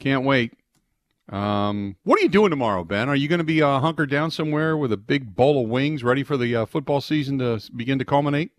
[0.00, 0.54] Can't wait.
[1.28, 3.08] Um, what are you doing tomorrow, Ben?
[3.08, 6.02] Are you going to be uh, hunkered down somewhere with a big bowl of wings
[6.02, 8.50] ready for the uh, football season to begin to culminate?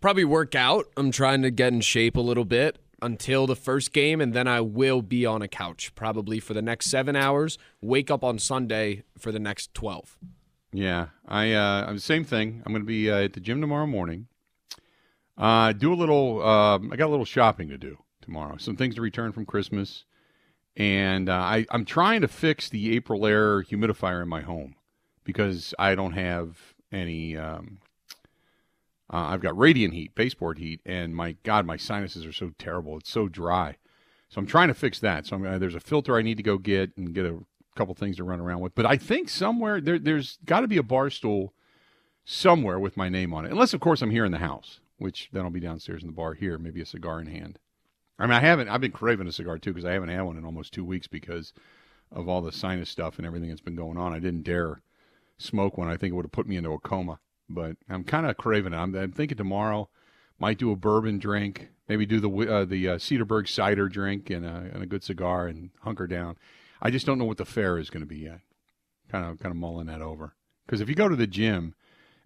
[0.00, 0.86] Probably work out.
[0.96, 4.48] I'm trying to get in shape a little bit until the first game, and then
[4.48, 7.58] I will be on a couch probably for the next seven hours.
[7.80, 10.16] Wake up on Sunday for the next twelve.
[10.72, 12.62] Yeah, I uh, same thing.
[12.64, 14.26] I'm going to be uh, at the gym tomorrow morning.
[15.36, 16.42] Uh, do a little.
[16.42, 18.56] Uh, I got a little shopping to do tomorrow.
[18.56, 20.04] Some things to return from Christmas,
[20.76, 24.74] and uh, I, I'm trying to fix the Aprilaire humidifier in my home
[25.22, 27.36] because I don't have any.
[27.36, 27.78] Um,
[29.12, 32.98] uh, I've got radiant heat, baseboard heat, and my God, my sinuses are so terrible.
[32.98, 33.76] It's so dry.
[34.28, 35.26] So I'm trying to fix that.
[35.26, 37.38] So I'm, there's a filter I need to go get and get a
[37.76, 38.74] couple things to run around with.
[38.74, 41.52] But I think somewhere there, there's got to be a bar stool
[42.24, 43.52] somewhere with my name on it.
[43.52, 46.14] Unless, of course, I'm here in the house, which then I'll be downstairs in the
[46.14, 47.58] bar here, maybe a cigar in hand.
[48.18, 48.68] I mean, I haven't.
[48.68, 51.08] I've been craving a cigar too because I haven't had one in almost two weeks
[51.08, 51.52] because
[52.10, 54.14] of all the sinus stuff and everything that's been going on.
[54.14, 54.80] I didn't dare
[55.36, 55.88] smoke one.
[55.88, 58.72] I think it would have put me into a coma but I'm kind of craving
[58.72, 58.76] it.
[58.76, 59.88] I'm, I'm, thinking tomorrow
[60.38, 64.44] might do a bourbon drink, maybe do the uh, the uh, Cedarburg cider drink and
[64.44, 66.36] a, and a good cigar and hunker down.
[66.82, 68.40] I just don't know what the fare is going to be yet.
[69.10, 70.34] Kind of kind of mulling that over
[70.66, 71.74] because if you go to the gym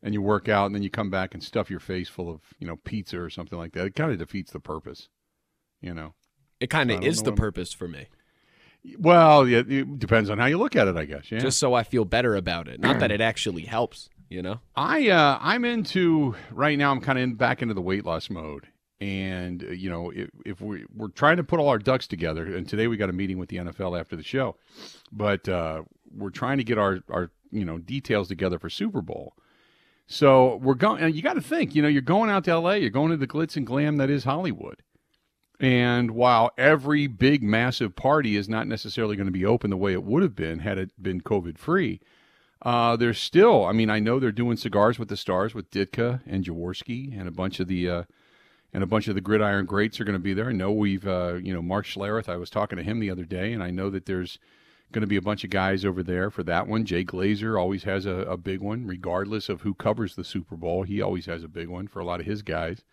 [0.03, 2.41] and you work out and then you come back and stuff your face full of
[2.59, 5.09] you know pizza or something like that, it kind of defeats the purpose.
[5.81, 6.15] You know,
[6.61, 8.07] it kind of is the purpose for me.
[8.99, 11.31] Well, yeah, it depends on how you look at it, I guess.
[11.31, 11.41] Yeah.
[11.41, 14.61] Just so I feel better about it, not that it actually helps you know?
[14.77, 18.31] I uh i'm into right now i'm kind of in back into the weight loss
[18.31, 18.69] mode.
[19.01, 22.45] And uh, you know if, if we we're trying to put all our ducks together
[22.45, 24.57] and today we got a meeting with the nfl after the show
[25.13, 25.83] but uh
[26.17, 29.35] we're trying to get our our you know details together for super bowl.
[30.07, 32.73] So we're going and you got to think you know you're going out to la
[32.73, 34.83] you're going to the glitz and glam that is hollywood.
[35.61, 39.93] And while every big massive party is not necessarily going to be open the way
[39.93, 42.01] it would have been had it been covid free
[42.63, 46.21] uh, there's still, I mean, I know they're doing cigars with the stars with Ditka
[46.27, 48.03] and Jaworski and a bunch of the uh,
[48.73, 50.49] and a bunch of the gridiron greats are going to be there.
[50.49, 52.29] I know we've, uh, you know, Mark Schlereth.
[52.29, 54.39] I was talking to him the other day, and I know that there's
[54.93, 56.85] going to be a bunch of guys over there for that one.
[56.85, 60.83] Jay Glazer always has a, a big one, regardless of who covers the Super Bowl.
[60.83, 62.85] He always has a big one for a lot of his guys.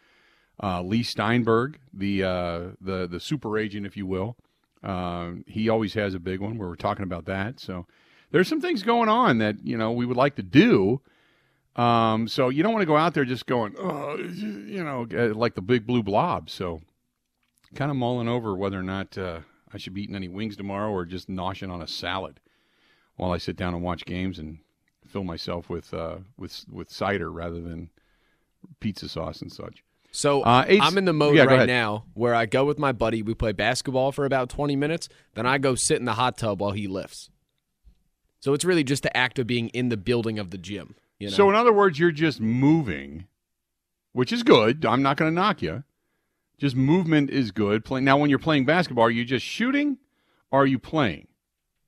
[0.61, 4.37] Uh, Leigh Steinberg, the uh, the the super agent, if you will,
[4.83, 6.57] uh, he always has a big one.
[6.57, 7.85] Where we're talking about that, so
[8.31, 11.01] there's some things going on that you know we would like to do.
[11.75, 15.33] Um, so you don't want to go out there just going, oh, you know, uh,
[15.33, 16.49] like the big blue blob.
[16.49, 16.81] So
[17.75, 19.41] kind of mulling over whether or not uh,
[19.73, 22.39] I should be eating any wings tomorrow or just noshing on a salad
[23.17, 24.59] while I sit down and watch games and
[25.05, 27.89] fill myself with uh, with with cider rather than
[28.79, 29.83] pizza sauce and such.
[30.11, 33.21] So uh, I'm in the mode yeah, right now where I go with my buddy.
[33.21, 35.09] We play basketball for about 20 minutes.
[35.33, 37.29] Then I go sit in the hot tub while he lifts.
[38.45, 40.93] So it's really just the act of being in the building of the gym.
[41.17, 41.35] You know?
[41.35, 43.25] So, in other words, you're just moving,
[44.11, 44.85] which is good.
[44.85, 45.83] I'm not going to knock you.
[46.59, 47.83] Just movement is good.
[47.83, 49.97] Play now, when you're playing basketball, are you just shooting,
[50.51, 51.27] or are you playing?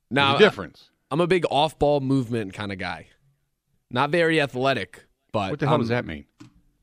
[0.10, 0.90] now, There's a difference.
[1.12, 3.06] I'm a big off-ball movement kind of guy.
[3.92, 6.26] Not very athletic, but What the hell I'm- does that mean?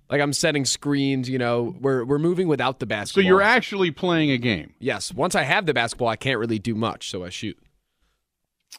[0.09, 1.29] Like I'm setting screens.
[1.29, 3.25] You know, we're we're moving without the basketball.
[3.25, 4.75] So you're actually playing a game.
[4.79, 5.13] yes.
[5.13, 7.59] Once I have the basketball, I can't really do much, so I shoot.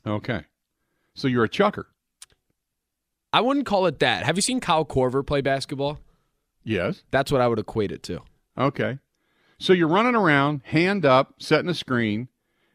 [0.08, 0.45] Okay.
[1.15, 1.88] So you're a chucker.
[3.34, 4.25] I wouldn't call it that.
[4.25, 5.99] Have you seen Kyle Korver play basketball?
[6.63, 7.04] Yes.
[7.12, 8.21] That's what I would equate it to.
[8.58, 8.99] Okay.
[9.60, 12.28] So you're running around, hand up, setting a screen,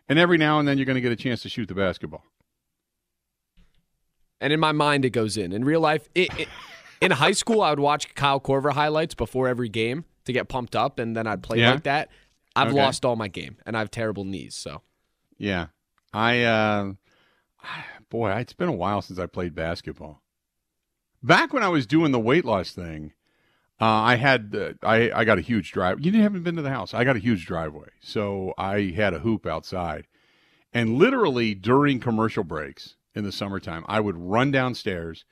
[0.08, 2.24] and every now and then you're going to get a chance to shoot the basketball.
[4.40, 5.52] And in my mind, it goes in.
[5.52, 6.48] In real life, it, it,
[7.00, 10.74] in high school, I would watch Kyle Korver highlights before every game to get pumped
[10.76, 11.72] up, and then I'd play Yeah?
[11.72, 12.10] like that.
[12.56, 12.76] I've Okay.
[12.82, 14.54] lost all my game, and I have terrible knees.
[14.54, 14.82] So
[15.38, 15.66] Yeah.
[16.12, 16.92] I, uh,
[18.10, 20.22] boy, it's been a while since I played basketball.
[21.22, 23.12] Back when I was doing the weight loss thing,
[23.80, 26.04] uh, I had, uh, I, I got a huge drive.
[26.04, 26.92] You haven't been to the house.
[26.92, 27.88] I got a huge driveway.
[28.00, 30.06] So I had a hoop outside.
[30.72, 35.24] And literally during commercial breaks in the summertime, I would run downstairs,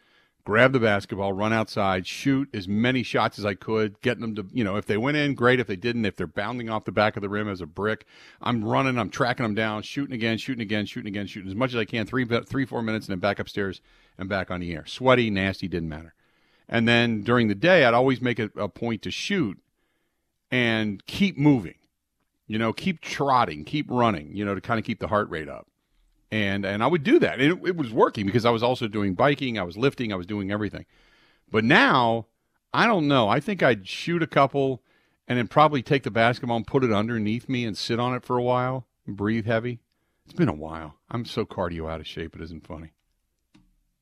[0.44, 4.46] grab the basketball, run outside, shoot as many shots as I could, getting them to,
[4.52, 5.60] you know, if they went in, great.
[5.60, 8.06] If they didn't, if they're bounding off the back of the rim as a brick,
[8.40, 11.74] I'm running, I'm tracking them down, shooting again, shooting again, shooting again, shooting as much
[11.74, 13.80] as I can, three, three, four minutes, and then back upstairs
[14.16, 14.86] and back on the air.
[14.86, 16.14] Sweaty, nasty, didn't matter.
[16.68, 19.58] And then during the day, I'd always make a, a point to shoot
[20.50, 21.74] and keep moving,
[22.46, 25.48] you know, keep trotting, keep running, you know, to kind of keep the heart rate
[25.48, 25.66] up.
[26.30, 27.40] And and I would do that.
[27.40, 30.26] It, it was working because I was also doing biking, I was lifting, I was
[30.26, 30.84] doing everything.
[31.50, 32.26] But now,
[32.74, 33.28] I don't know.
[33.28, 34.82] I think I'd shoot a couple
[35.26, 38.24] and then probably take the basketball and put it underneath me and sit on it
[38.24, 39.80] for a while and breathe heavy.
[40.26, 40.96] It's been a while.
[41.10, 42.92] I'm so cardio out of shape, it isn't funny.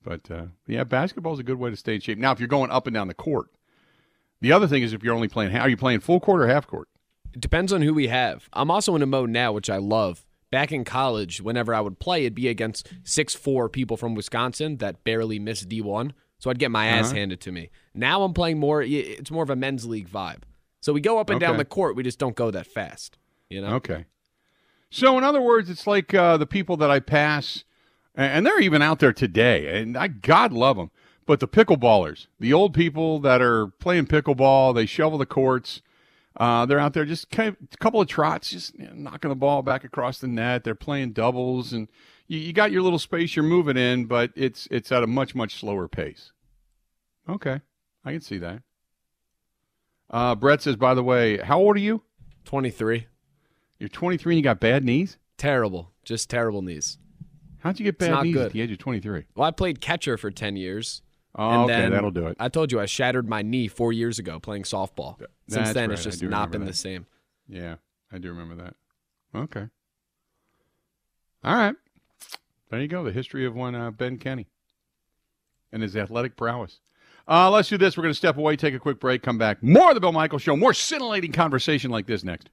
[0.03, 2.17] But uh, yeah, basketball is a good way to stay in shape.
[2.17, 3.47] Now, if you're going up and down the court,
[4.41, 6.67] the other thing is if you're only playing, are you playing full court or half
[6.67, 6.89] court?
[7.37, 8.49] it depends on who we have.
[8.51, 10.25] I'm also in a mode now, which I love.
[10.49, 14.77] Back in college, whenever I would play, it'd be against six four people from Wisconsin
[14.77, 16.11] that barely missed D1.
[16.39, 17.15] So I'd get my ass Uh-huh.
[17.15, 17.69] handed to me.
[17.93, 18.81] Now I'm playing more.
[18.81, 20.43] It's more of a men's league vibe.
[20.79, 21.95] So we go up and down the court.
[21.95, 23.17] We just don't go that fast.
[23.49, 23.75] You know.
[23.75, 24.05] Okay.
[24.89, 27.65] So, in other words, it's like uh, the people that I pass,
[28.15, 30.91] and they're even out there today, and I God love them.
[31.25, 35.81] But the pickleballers, the old people that are playing pickleball, they shovel the courts.
[36.37, 39.63] Uh, they're out there just kind of, a couple of trots, just knocking the ball
[39.63, 40.63] back across the net.
[40.63, 41.87] They're playing doubles, and
[42.27, 45.33] you, you got your little space you're moving in, but it's it's at a much
[45.33, 46.31] much slower pace.
[47.27, 47.61] Okay,
[48.05, 48.61] I can see that.
[50.09, 52.03] Uh, Brett says, by the way, how old are you?
[52.45, 53.07] 23.
[53.79, 55.17] You're 23 and you got bad knees.
[55.37, 55.91] Terrible.
[56.03, 56.97] Just terrible knees.
[57.59, 58.45] How'd you get bad not knees good.
[58.47, 59.25] at the age of 23?
[59.35, 61.01] Well, I played catcher for 10 years.
[61.37, 62.37] Oh, and okay, then that'll do it.
[62.39, 65.17] I told you I shattered my knee four years ago playing softball.
[65.19, 66.67] Since That's then, right, it's just not been that.
[66.67, 67.05] the same.
[67.47, 67.75] Yeah,
[68.11, 68.75] I do remember that.
[69.35, 69.67] Okay.
[71.43, 71.75] All right.
[72.69, 73.03] There you go.
[73.03, 74.47] The history of one uh, Ben Kenny
[75.71, 76.79] and his athletic prowess.
[77.27, 77.97] Uh, let's do this.
[77.97, 79.61] We're going to step away, take a quick break, come back.
[79.61, 80.55] More of the Bill Michaels Show.
[80.55, 82.49] More scintillating conversation like this next.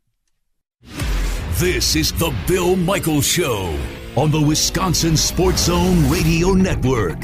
[1.55, 3.79] This is the Bill Michaels Show
[4.16, 7.20] on the Wisconsin Sports Zone Radio Network.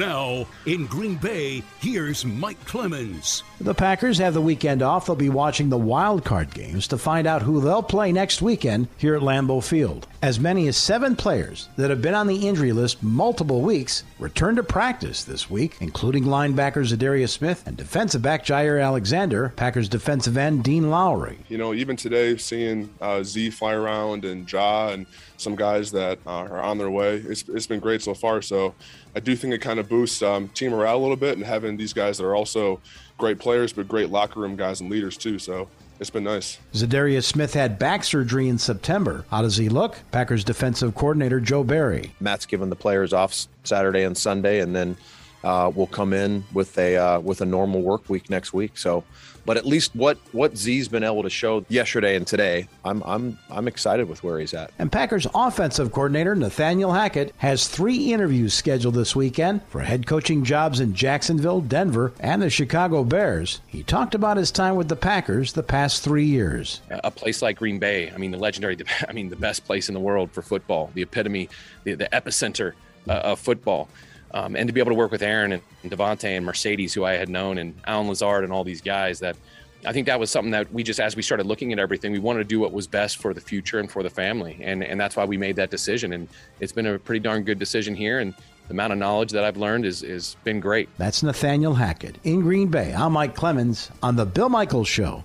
[0.00, 3.42] Now, in Green Bay, here's Mike Clemens.
[3.60, 5.04] The Packers have the weekend off.
[5.04, 8.88] They'll be watching the wild card games to find out who they'll play next weekend
[8.96, 10.06] here at Lambeau Field.
[10.22, 14.56] As many as seven players that have been on the injury list multiple weeks return
[14.56, 20.38] to practice this week, including linebackers Za'Darius Smith and defensive back Jaire Alexander, Packers defensive
[20.38, 21.40] end Dean Lowry.
[21.50, 25.04] You know, even today, seeing uh, Z fly around and Ja and
[25.40, 28.42] some guys that uh, are on their way, it's, it's been great so far.
[28.42, 28.74] So
[29.16, 31.76] I do think it kind of boosts um, team morale a little bit and having
[31.76, 32.80] these guys that are also
[33.18, 35.38] great players, but great locker room guys and leaders too.
[35.38, 35.68] So
[36.00, 36.58] it's been nice.
[36.72, 39.26] Za'Darius Smith had back surgery in September.
[39.30, 39.98] How does he look?
[40.10, 42.14] Packers defensive coordinator Joe Barry.
[42.20, 44.96] Matt's given the players off Saturday and Sunday, and then
[45.44, 48.78] uh, we'll come in with a uh, with a normal work week next week.
[48.78, 49.04] So,
[49.44, 53.38] but at least what what Z's been able to show yesterday and today, I'm I'm
[53.50, 54.70] I'm excited with where he's at.
[54.78, 60.44] And Packers offensive coordinator Nathaniel Hackett has three interviews scheduled this weekend for head coaching
[60.44, 63.60] jobs in Jacksonville, Denver, and the Chicago Bears.
[63.66, 66.80] He talked about his time with the Packers the past three years.
[66.90, 68.76] a place like Green Bay, I mean, the legendary,
[69.08, 71.48] I mean, the best place in the world for football, the epitome,
[71.84, 72.72] the, the epicenter
[73.08, 73.88] uh, of football.
[74.32, 77.04] Um, and to be able to work with Aaron and, and Davante and Marcedes, who
[77.04, 79.36] I had known, and Allen Lazard and all these guys that
[79.84, 82.18] I think that was something that we just, as we started looking at everything, we
[82.18, 85.00] wanted to do what was best for the future and for the family, and and
[85.00, 86.12] that's why we made that decision.
[86.12, 86.28] And
[86.60, 88.34] it's been a pretty darn good decision here, and
[88.68, 90.88] the amount of knowledge that I've learned is is been great.
[90.98, 92.92] That's Nathaniel Hackett in Green Bay.
[92.92, 95.24] I'm Mike Clemens on the Bill Michaels Show.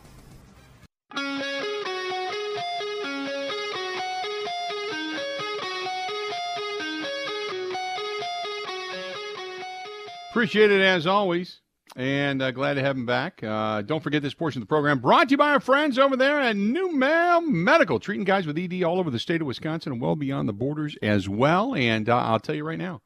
[10.35, 11.61] Appreciate it as always.
[11.95, 13.41] And uh, glad to have him back.
[13.41, 16.17] Uh, don't forget this portion of the program brought to you by our friends over
[16.17, 20.01] there at NuMale Medical, treating guys with ED all over the state of Wisconsin and
[20.01, 21.73] well beyond the borders as well.
[21.73, 23.01] And uh, I'll tell you right now,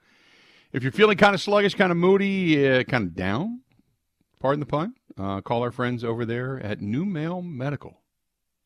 [0.73, 3.61] if you're feeling kind of sluggish, kind of moody, uh, kind of down,
[4.39, 8.01] pardon the pun, uh, call our friends over there at NuMale Medical.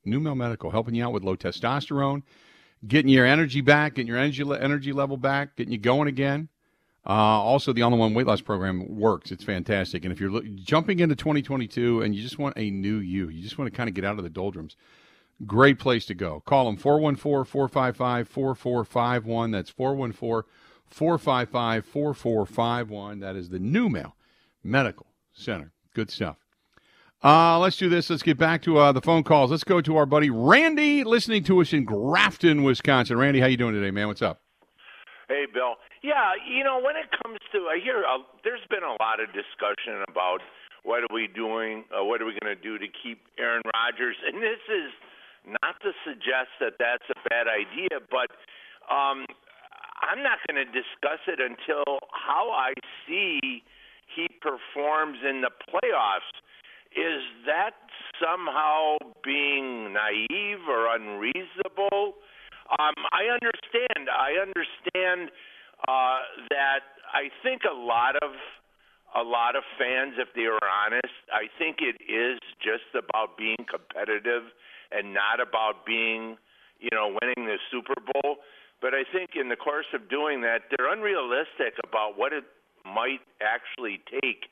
[0.07, 2.23] NuMale Medical, helping you out with low testosterone,
[2.87, 6.47] getting your energy back, getting your energy, energy level back, getting you going again.
[7.05, 9.31] Uh, also, the All in One Weight Loss Program works.
[9.31, 10.05] It's fantastic.
[10.05, 13.43] And if you're lo- jumping into 2022 and you just want a new you, you
[13.43, 14.77] just want to kind of get out of the doldrums,
[15.45, 16.41] great place to go.
[16.45, 19.51] Call them 414 455 4451.
[19.51, 20.49] That's 414
[20.87, 23.19] 455 4451.
[23.19, 24.13] That is the NuMale
[24.63, 25.73] Medical Center.
[25.93, 26.37] Good stuff.
[27.21, 28.09] Uh, let's do this.
[28.09, 29.49] Let's get back to uh, the phone calls.
[29.51, 33.17] Let's go to our buddy Randy, listening to us in Grafton, Wisconsin.
[33.17, 34.07] Randy, how you doing today, man?
[34.07, 34.41] What's up?
[35.29, 35.75] Hey, Bill.
[36.03, 39.31] Yeah, you know, when it comes to, I hear uh, there's been a lot of
[39.31, 40.43] discussion about
[40.83, 44.19] what are we doing, uh, what are we going to do to keep Aaron Rodgers,
[44.27, 44.91] and this is
[45.63, 48.27] not to suggest that that's a bad idea, but
[48.91, 49.23] um,
[50.03, 52.75] I'm not going to discuss it until how I
[53.07, 53.63] see
[54.11, 56.35] he performs in the playoffs.
[56.91, 57.79] Is that
[58.19, 62.19] somehow being naive or unreasonable?
[62.75, 64.11] Um, I understand.
[64.11, 65.31] I understand
[65.87, 66.19] uh,
[66.49, 68.31] that I think a lot of
[69.15, 73.61] a lot of fans, if they were honest, I think it is just about being
[73.69, 74.49] competitive
[74.91, 76.37] and not about being,
[76.79, 78.37] you know, winning the Super Bowl.
[78.81, 82.43] But I think in the course of doing that, they're unrealistic about what it
[82.85, 84.49] might actually take.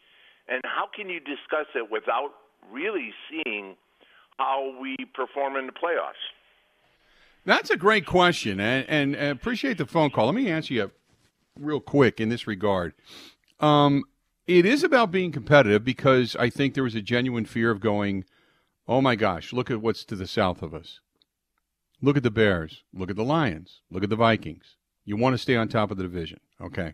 [0.48, 2.30] And how can you discuss it without
[2.72, 3.76] really seeing
[4.38, 6.22] how we perform in the playoffs?
[7.46, 10.28] That's a great question, and, and appreciate the phone call.
[10.28, 10.92] Let me answer you
[11.60, 12.94] real quick in this regard.
[13.60, 14.04] Um,
[14.48, 18.26] it is about being competitive because I think there was a genuine fear of going,
[18.88, 21.00] oh my gosh, look at what's to the south of us.
[22.02, 22.84] Look at the Bears.
[22.94, 23.82] Look at the Lions.
[23.92, 24.76] Look at the Vikings.
[25.06, 26.40] You want to stay on top of the division.
[26.60, 26.94] Okay.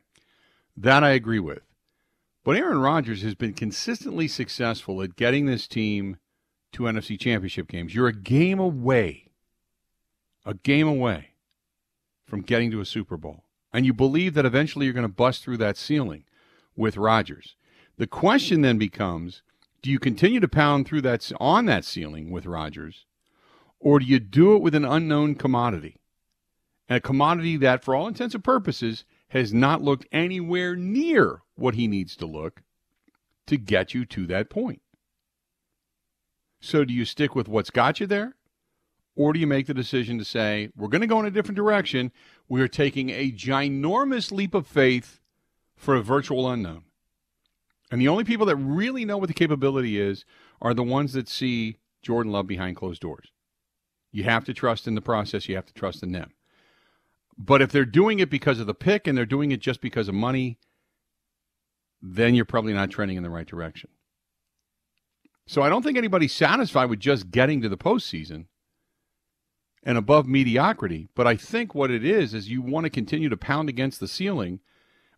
[0.76, 1.62] That I agree with.
[2.44, 6.18] But Aaron Rodgers has been consistently successful at getting this team
[6.74, 7.96] to NFC championship games.
[7.96, 9.32] You're a game away,
[10.46, 11.32] a game away
[12.26, 13.44] from getting to a Super Bowl
[13.78, 16.24] and you believe that eventually you're going to bust through that ceiling
[16.76, 17.56] with Rodgers.
[17.98, 19.44] The question then becomes,
[19.84, 23.06] do you continue to pound through that on that ceiling with Rodgers,
[23.80, 25.98] or do you do it with an unknown commodity?
[26.90, 31.76] And a commodity that, for all intents and purposes, has not looked anywhere near what
[31.76, 32.64] he needs to look
[33.46, 34.82] to get you to that point.
[36.60, 38.37] So, do you stick with what's got you there?
[39.18, 41.56] Or do you make the decision to say, we're going to go in a different
[41.56, 42.12] direction?
[42.48, 45.20] We're taking a ginormous leap of faith
[45.76, 46.84] for a virtual unknown.
[47.90, 50.24] And the only people that really know what the capability is
[50.62, 53.32] are the ones that see Jordan Love behind closed doors.
[54.12, 56.32] You have to trust in the process, you have to trust in them.
[57.36, 60.08] But if they're doing it because of the pick and they're doing it just because
[60.08, 60.60] of money,
[62.04, 63.90] then you're probably not trending in the right direction.
[65.48, 68.46] So I don't think anybody's satisfied with just getting to the postseason
[69.84, 71.08] and above mediocrity.
[71.16, 74.08] But I think what it is is you want to continue to pound against the
[74.08, 74.60] ceiling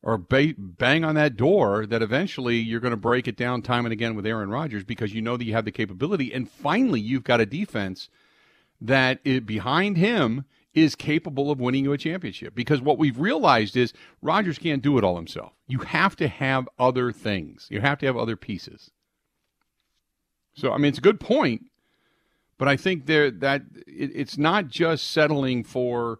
[0.02, 3.86] or ba- bang on that door that eventually you're going to break it down time
[3.86, 6.34] and again with Aaron Rodgers because you know that you have the capability.
[6.34, 8.10] And finally, you've got a defense
[8.80, 12.56] that it, behind him is capable of winning you a championship.
[12.56, 15.54] Because what we've realized is Rodgers can't do it all himself.
[15.68, 17.68] You have to have other things.
[17.70, 18.92] You have to have other pieces.
[20.54, 21.69] So I mean, it's a good point.
[22.60, 26.20] But I think there that it, it's not just settling for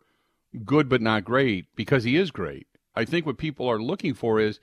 [0.66, 2.66] good but not great because he is great.
[2.96, 4.60] I think what people are looking for is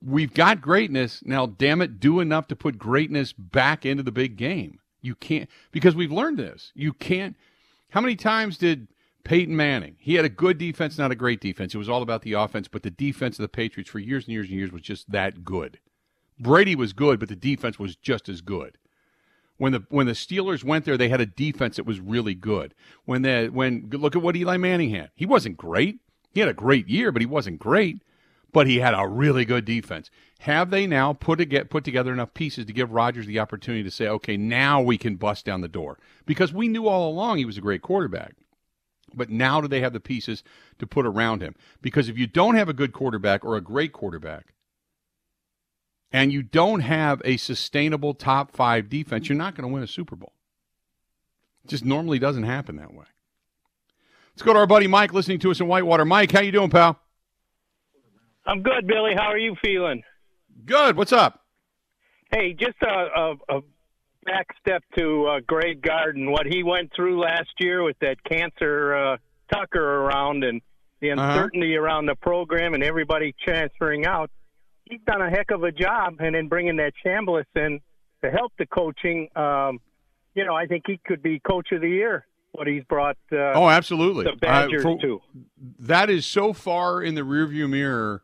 [0.00, 1.46] we've got greatness now.
[1.46, 4.78] Damn it, do enough to put greatness back into the big game.
[5.00, 6.72] You can't because we've learned this.
[6.74, 7.36] You can't.
[7.90, 8.88] How many times did
[9.24, 9.96] Peyton Manning?
[9.98, 11.74] He had a good defense, not a great defense.
[11.74, 14.32] It was all about the offense, but the defense of the Patriots for years and
[14.34, 15.78] years and years was just that good.
[16.38, 18.76] Brady was good, but the defense was just as good.
[19.58, 22.74] When the when the Steelers went there, they had a defense that was really good.
[23.06, 25.98] When they when look at what Eli Manning had, he wasn't great.
[26.32, 28.02] He had a great year, but he wasn't great.
[28.52, 30.10] but he had a really good defense.
[30.40, 33.82] Have they now put to get put together enough pieces to give Rodgers the opportunity
[33.82, 35.98] to say, okay, now we can bust down the door?
[36.24, 38.34] Because we knew all along he was a great quarterback.
[39.14, 40.42] But now do they have the pieces
[40.78, 41.54] to put around him?
[41.82, 44.54] Because if you don't have a good quarterback or a great quarterback,
[46.12, 49.86] and you don't have a sustainable top five defense, you're not going to win a
[49.86, 50.32] Super Bowl.
[51.64, 53.06] It just normally doesn't happen that way.
[54.32, 56.04] Let's go to our buddy Mike listening to us in Whitewater.
[56.04, 56.98] Mike, how you doing, pal?
[58.46, 59.12] I'm good, Billy.
[59.16, 60.02] How are you feeling?
[60.64, 60.96] Good.
[60.96, 61.42] What's up?
[62.30, 63.60] Hey, just a, a, a
[64.24, 68.94] back step to uh, Greg Gard, what he went through last year with that cancer
[68.94, 69.16] uh,
[69.52, 70.60] Tucker around and
[71.00, 71.22] the Uh-huh.
[71.22, 74.30] uncertainty around the program and everybody transferring out.
[74.88, 77.80] He's done a heck of a job, and then bringing that Chambliss in
[78.24, 79.28] to help the coaching.
[79.36, 79.80] Um,
[80.34, 82.26] you know, I think he could be coach of the year.
[82.52, 83.16] What he's brought.
[83.30, 84.24] Uh, Oh, absolutely.
[84.24, 85.22] The Badgers Uh, for- too.
[85.78, 88.22] That is so far in the rearview mirror.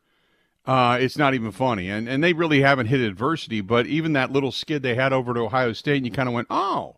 [0.64, 3.60] Uh, it's not even funny, and and they really haven't hit adversity.
[3.60, 6.34] But even that little skid they had over to Ohio State, and you kind of
[6.34, 6.96] went, "Oh,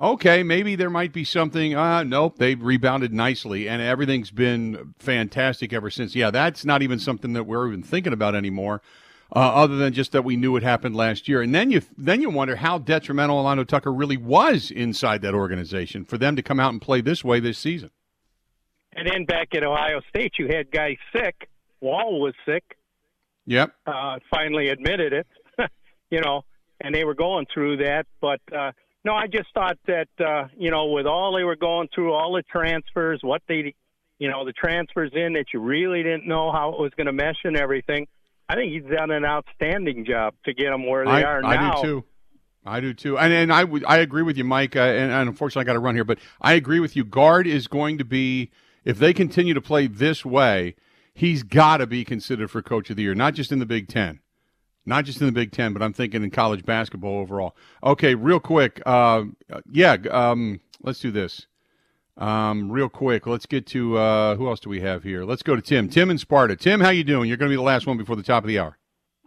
[0.00, 5.72] okay, maybe there might be something." Uh, nope, they've rebounded nicely, and everything's been fantastic
[5.72, 6.14] ever since.
[6.14, 8.82] Yeah, that's not even something that we're even thinking about anymore,
[9.34, 11.42] uh, other than just that we knew it happened last year.
[11.42, 16.04] And then you then you wonder how detrimental Alonzo Tucker really was inside that organization
[16.04, 17.90] for them to come out and play this way this season.
[18.94, 21.48] And then back at Ohio State, you had guys sick.
[21.80, 22.64] Wahl was sick.
[23.46, 23.72] Yep.
[23.86, 25.26] uh, finally admitted it,
[26.10, 26.44] you know,
[26.82, 28.06] and they were going through that.
[28.20, 28.72] But uh,
[29.08, 32.34] no, I just thought that uh, you know, with all they were going through, all
[32.34, 33.74] the transfers, what they,
[34.18, 37.12] you know, the transfers in that you really didn't know how it was going to
[37.12, 38.06] mesh and everything.
[38.50, 41.56] I think he's done an outstanding job to get them where they I, are I
[41.56, 41.72] now.
[41.72, 42.04] I do too.
[42.66, 44.76] I do too, and and I would I agree with you, Mike.
[44.76, 47.04] Uh, and, and unfortunately, I got to run here, but I agree with you.
[47.04, 48.50] Gard is going to be
[48.84, 50.74] if they continue to play this way,
[51.14, 53.88] he's got to be considered for Coach of the Year, not just in the Big
[53.88, 54.20] Ten,
[54.88, 57.54] not just in the Big Ten, but I'm thinking in college basketball overall.
[57.84, 59.24] Okay, real quick, uh,
[59.70, 61.46] yeah, um, let's do this.
[62.16, 65.24] Um, real quick, let's get to uh, who else do we have here?
[65.24, 65.88] Let's go to Tim.
[65.88, 66.56] Tim in Sparta.
[66.56, 67.28] Tim, how you doing?
[67.28, 68.76] You're going to be the last one before the top of the hour.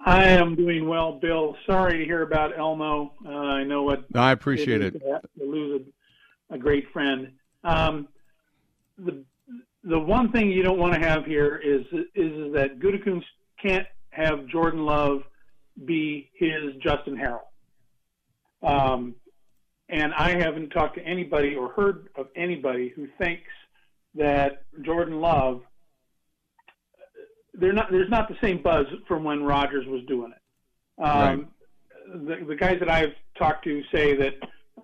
[0.04, 1.56] I am doing well, Bill.
[1.66, 3.14] Sorry to hear about Elmo.
[3.26, 5.00] Uh, I know what I appreciate it.
[5.00, 5.84] To lose
[6.50, 7.32] a, a great friend.
[7.64, 8.08] Um,
[8.98, 9.24] the
[9.84, 13.24] the one thing you don't want to have here is is, is that Gutekunst
[13.62, 15.22] can't have Jordan Love
[15.86, 17.42] be his Justin Harrell.
[18.64, 19.16] Um,
[19.90, 23.50] and I haven't talked to anybody or heard of anybody who thinks
[24.16, 25.62] that Jordan Love
[27.54, 31.04] they're not there's not the same buzz from when Rodgers was doing it.
[31.04, 31.48] Um,
[32.08, 34.34] the, the guys that I've talked to say that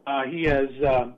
[0.06, 1.12] uh, he has uh,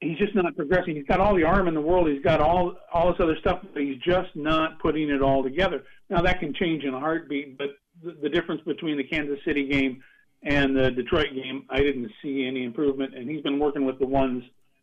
[0.00, 0.96] he's just not progressing.
[0.96, 2.08] He's got all the arm in the world.
[2.08, 5.84] He's got all all this other stuff, but he's just not putting it all together.
[6.08, 7.68] Now that can change in a heartbeat, but
[8.02, 10.02] the, the difference between the Kansas City game
[10.42, 13.14] and the Detroit game, I didn't see any improvement.
[13.14, 14.42] And he's been working with the ones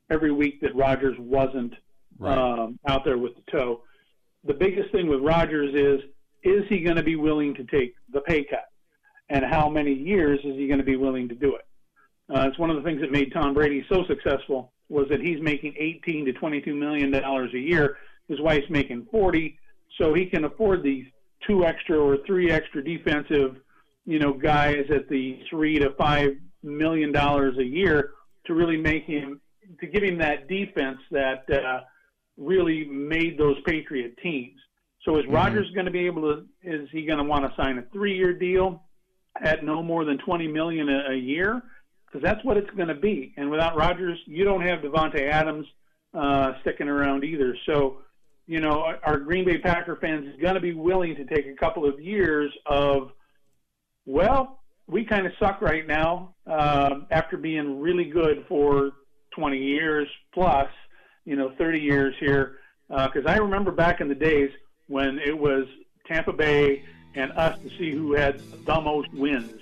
[0.09, 1.73] every week that Rodgers wasn't
[2.21, 3.83] um, out there with the toe.
[4.45, 6.09] The biggest thing with Rodgers is
[6.43, 8.69] is he going to be willing to take the pay cut,
[9.29, 11.65] and how many years is he going to be willing to do it?
[12.33, 15.41] Uh, it's one of the things that made Tom Brady so successful was that he's
[15.41, 17.97] making 18 to 22 million dollars a year.
[18.27, 19.57] His wife's making 40,
[19.97, 21.05] so he can afford these
[21.45, 23.57] two extra or three extra defensive,
[24.05, 26.31] you know, guys at the three to five
[26.63, 28.11] million dollars a year
[28.45, 29.39] to really make him
[29.79, 31.81] to give him that defense that uh,
[32.37, 34.59] really made those Patriot teams.
[35.03, 36.45] So is Rodgers going to be able to?
[36.63, 38.83] Is he going to want to sign a three-year deal
[39.41, 41.61] at no more than 20 million a, a year?
[42.05, 43.33] Because that's what it's going to be.
[43.37, 45.65] And without Rodgers, you don't have Davante Adams
[46.13, 47.55] uh, sticking around either.
[47.65, 47.99] So,
[48.47, 51.53] you know, our- Green Bay Packer fans is going to be willing to take a
[51.53, 53.11] couple of years of,
[54.05, 58.91] well, we kind of suck right now uh, after being really good for
[59.35, 60.69] 20 years plus,
[61.25, 62.57] you know, 30 years here.
[62.87, 64.49] Because I remember back in the days
[64.87, 65.65] when it was
[66.07, 66.83] Tampa Bay
[67.15, 69.59] and us to see who had the most wins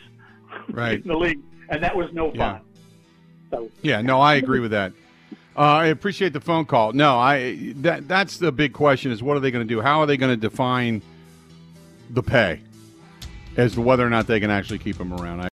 [0.69, 1.01] Right.
[1.03, 2.53] in the league, and that was no Yeah.
[2.59, 2.61] fun.
[3.49, 4.93] So Yeah, no, I agree with that.
[5.57, 6.91] Uh, I appreciate the phone call.
[6.91, 9.81] No, I that that's the big question: is what are they going to do?
[9.81, 11.01] How are they going to define
[12.09, 12.59] the pay
[13.55, 15.39] as to whether or not they can actually keep him around?
[15.39, 15.43] I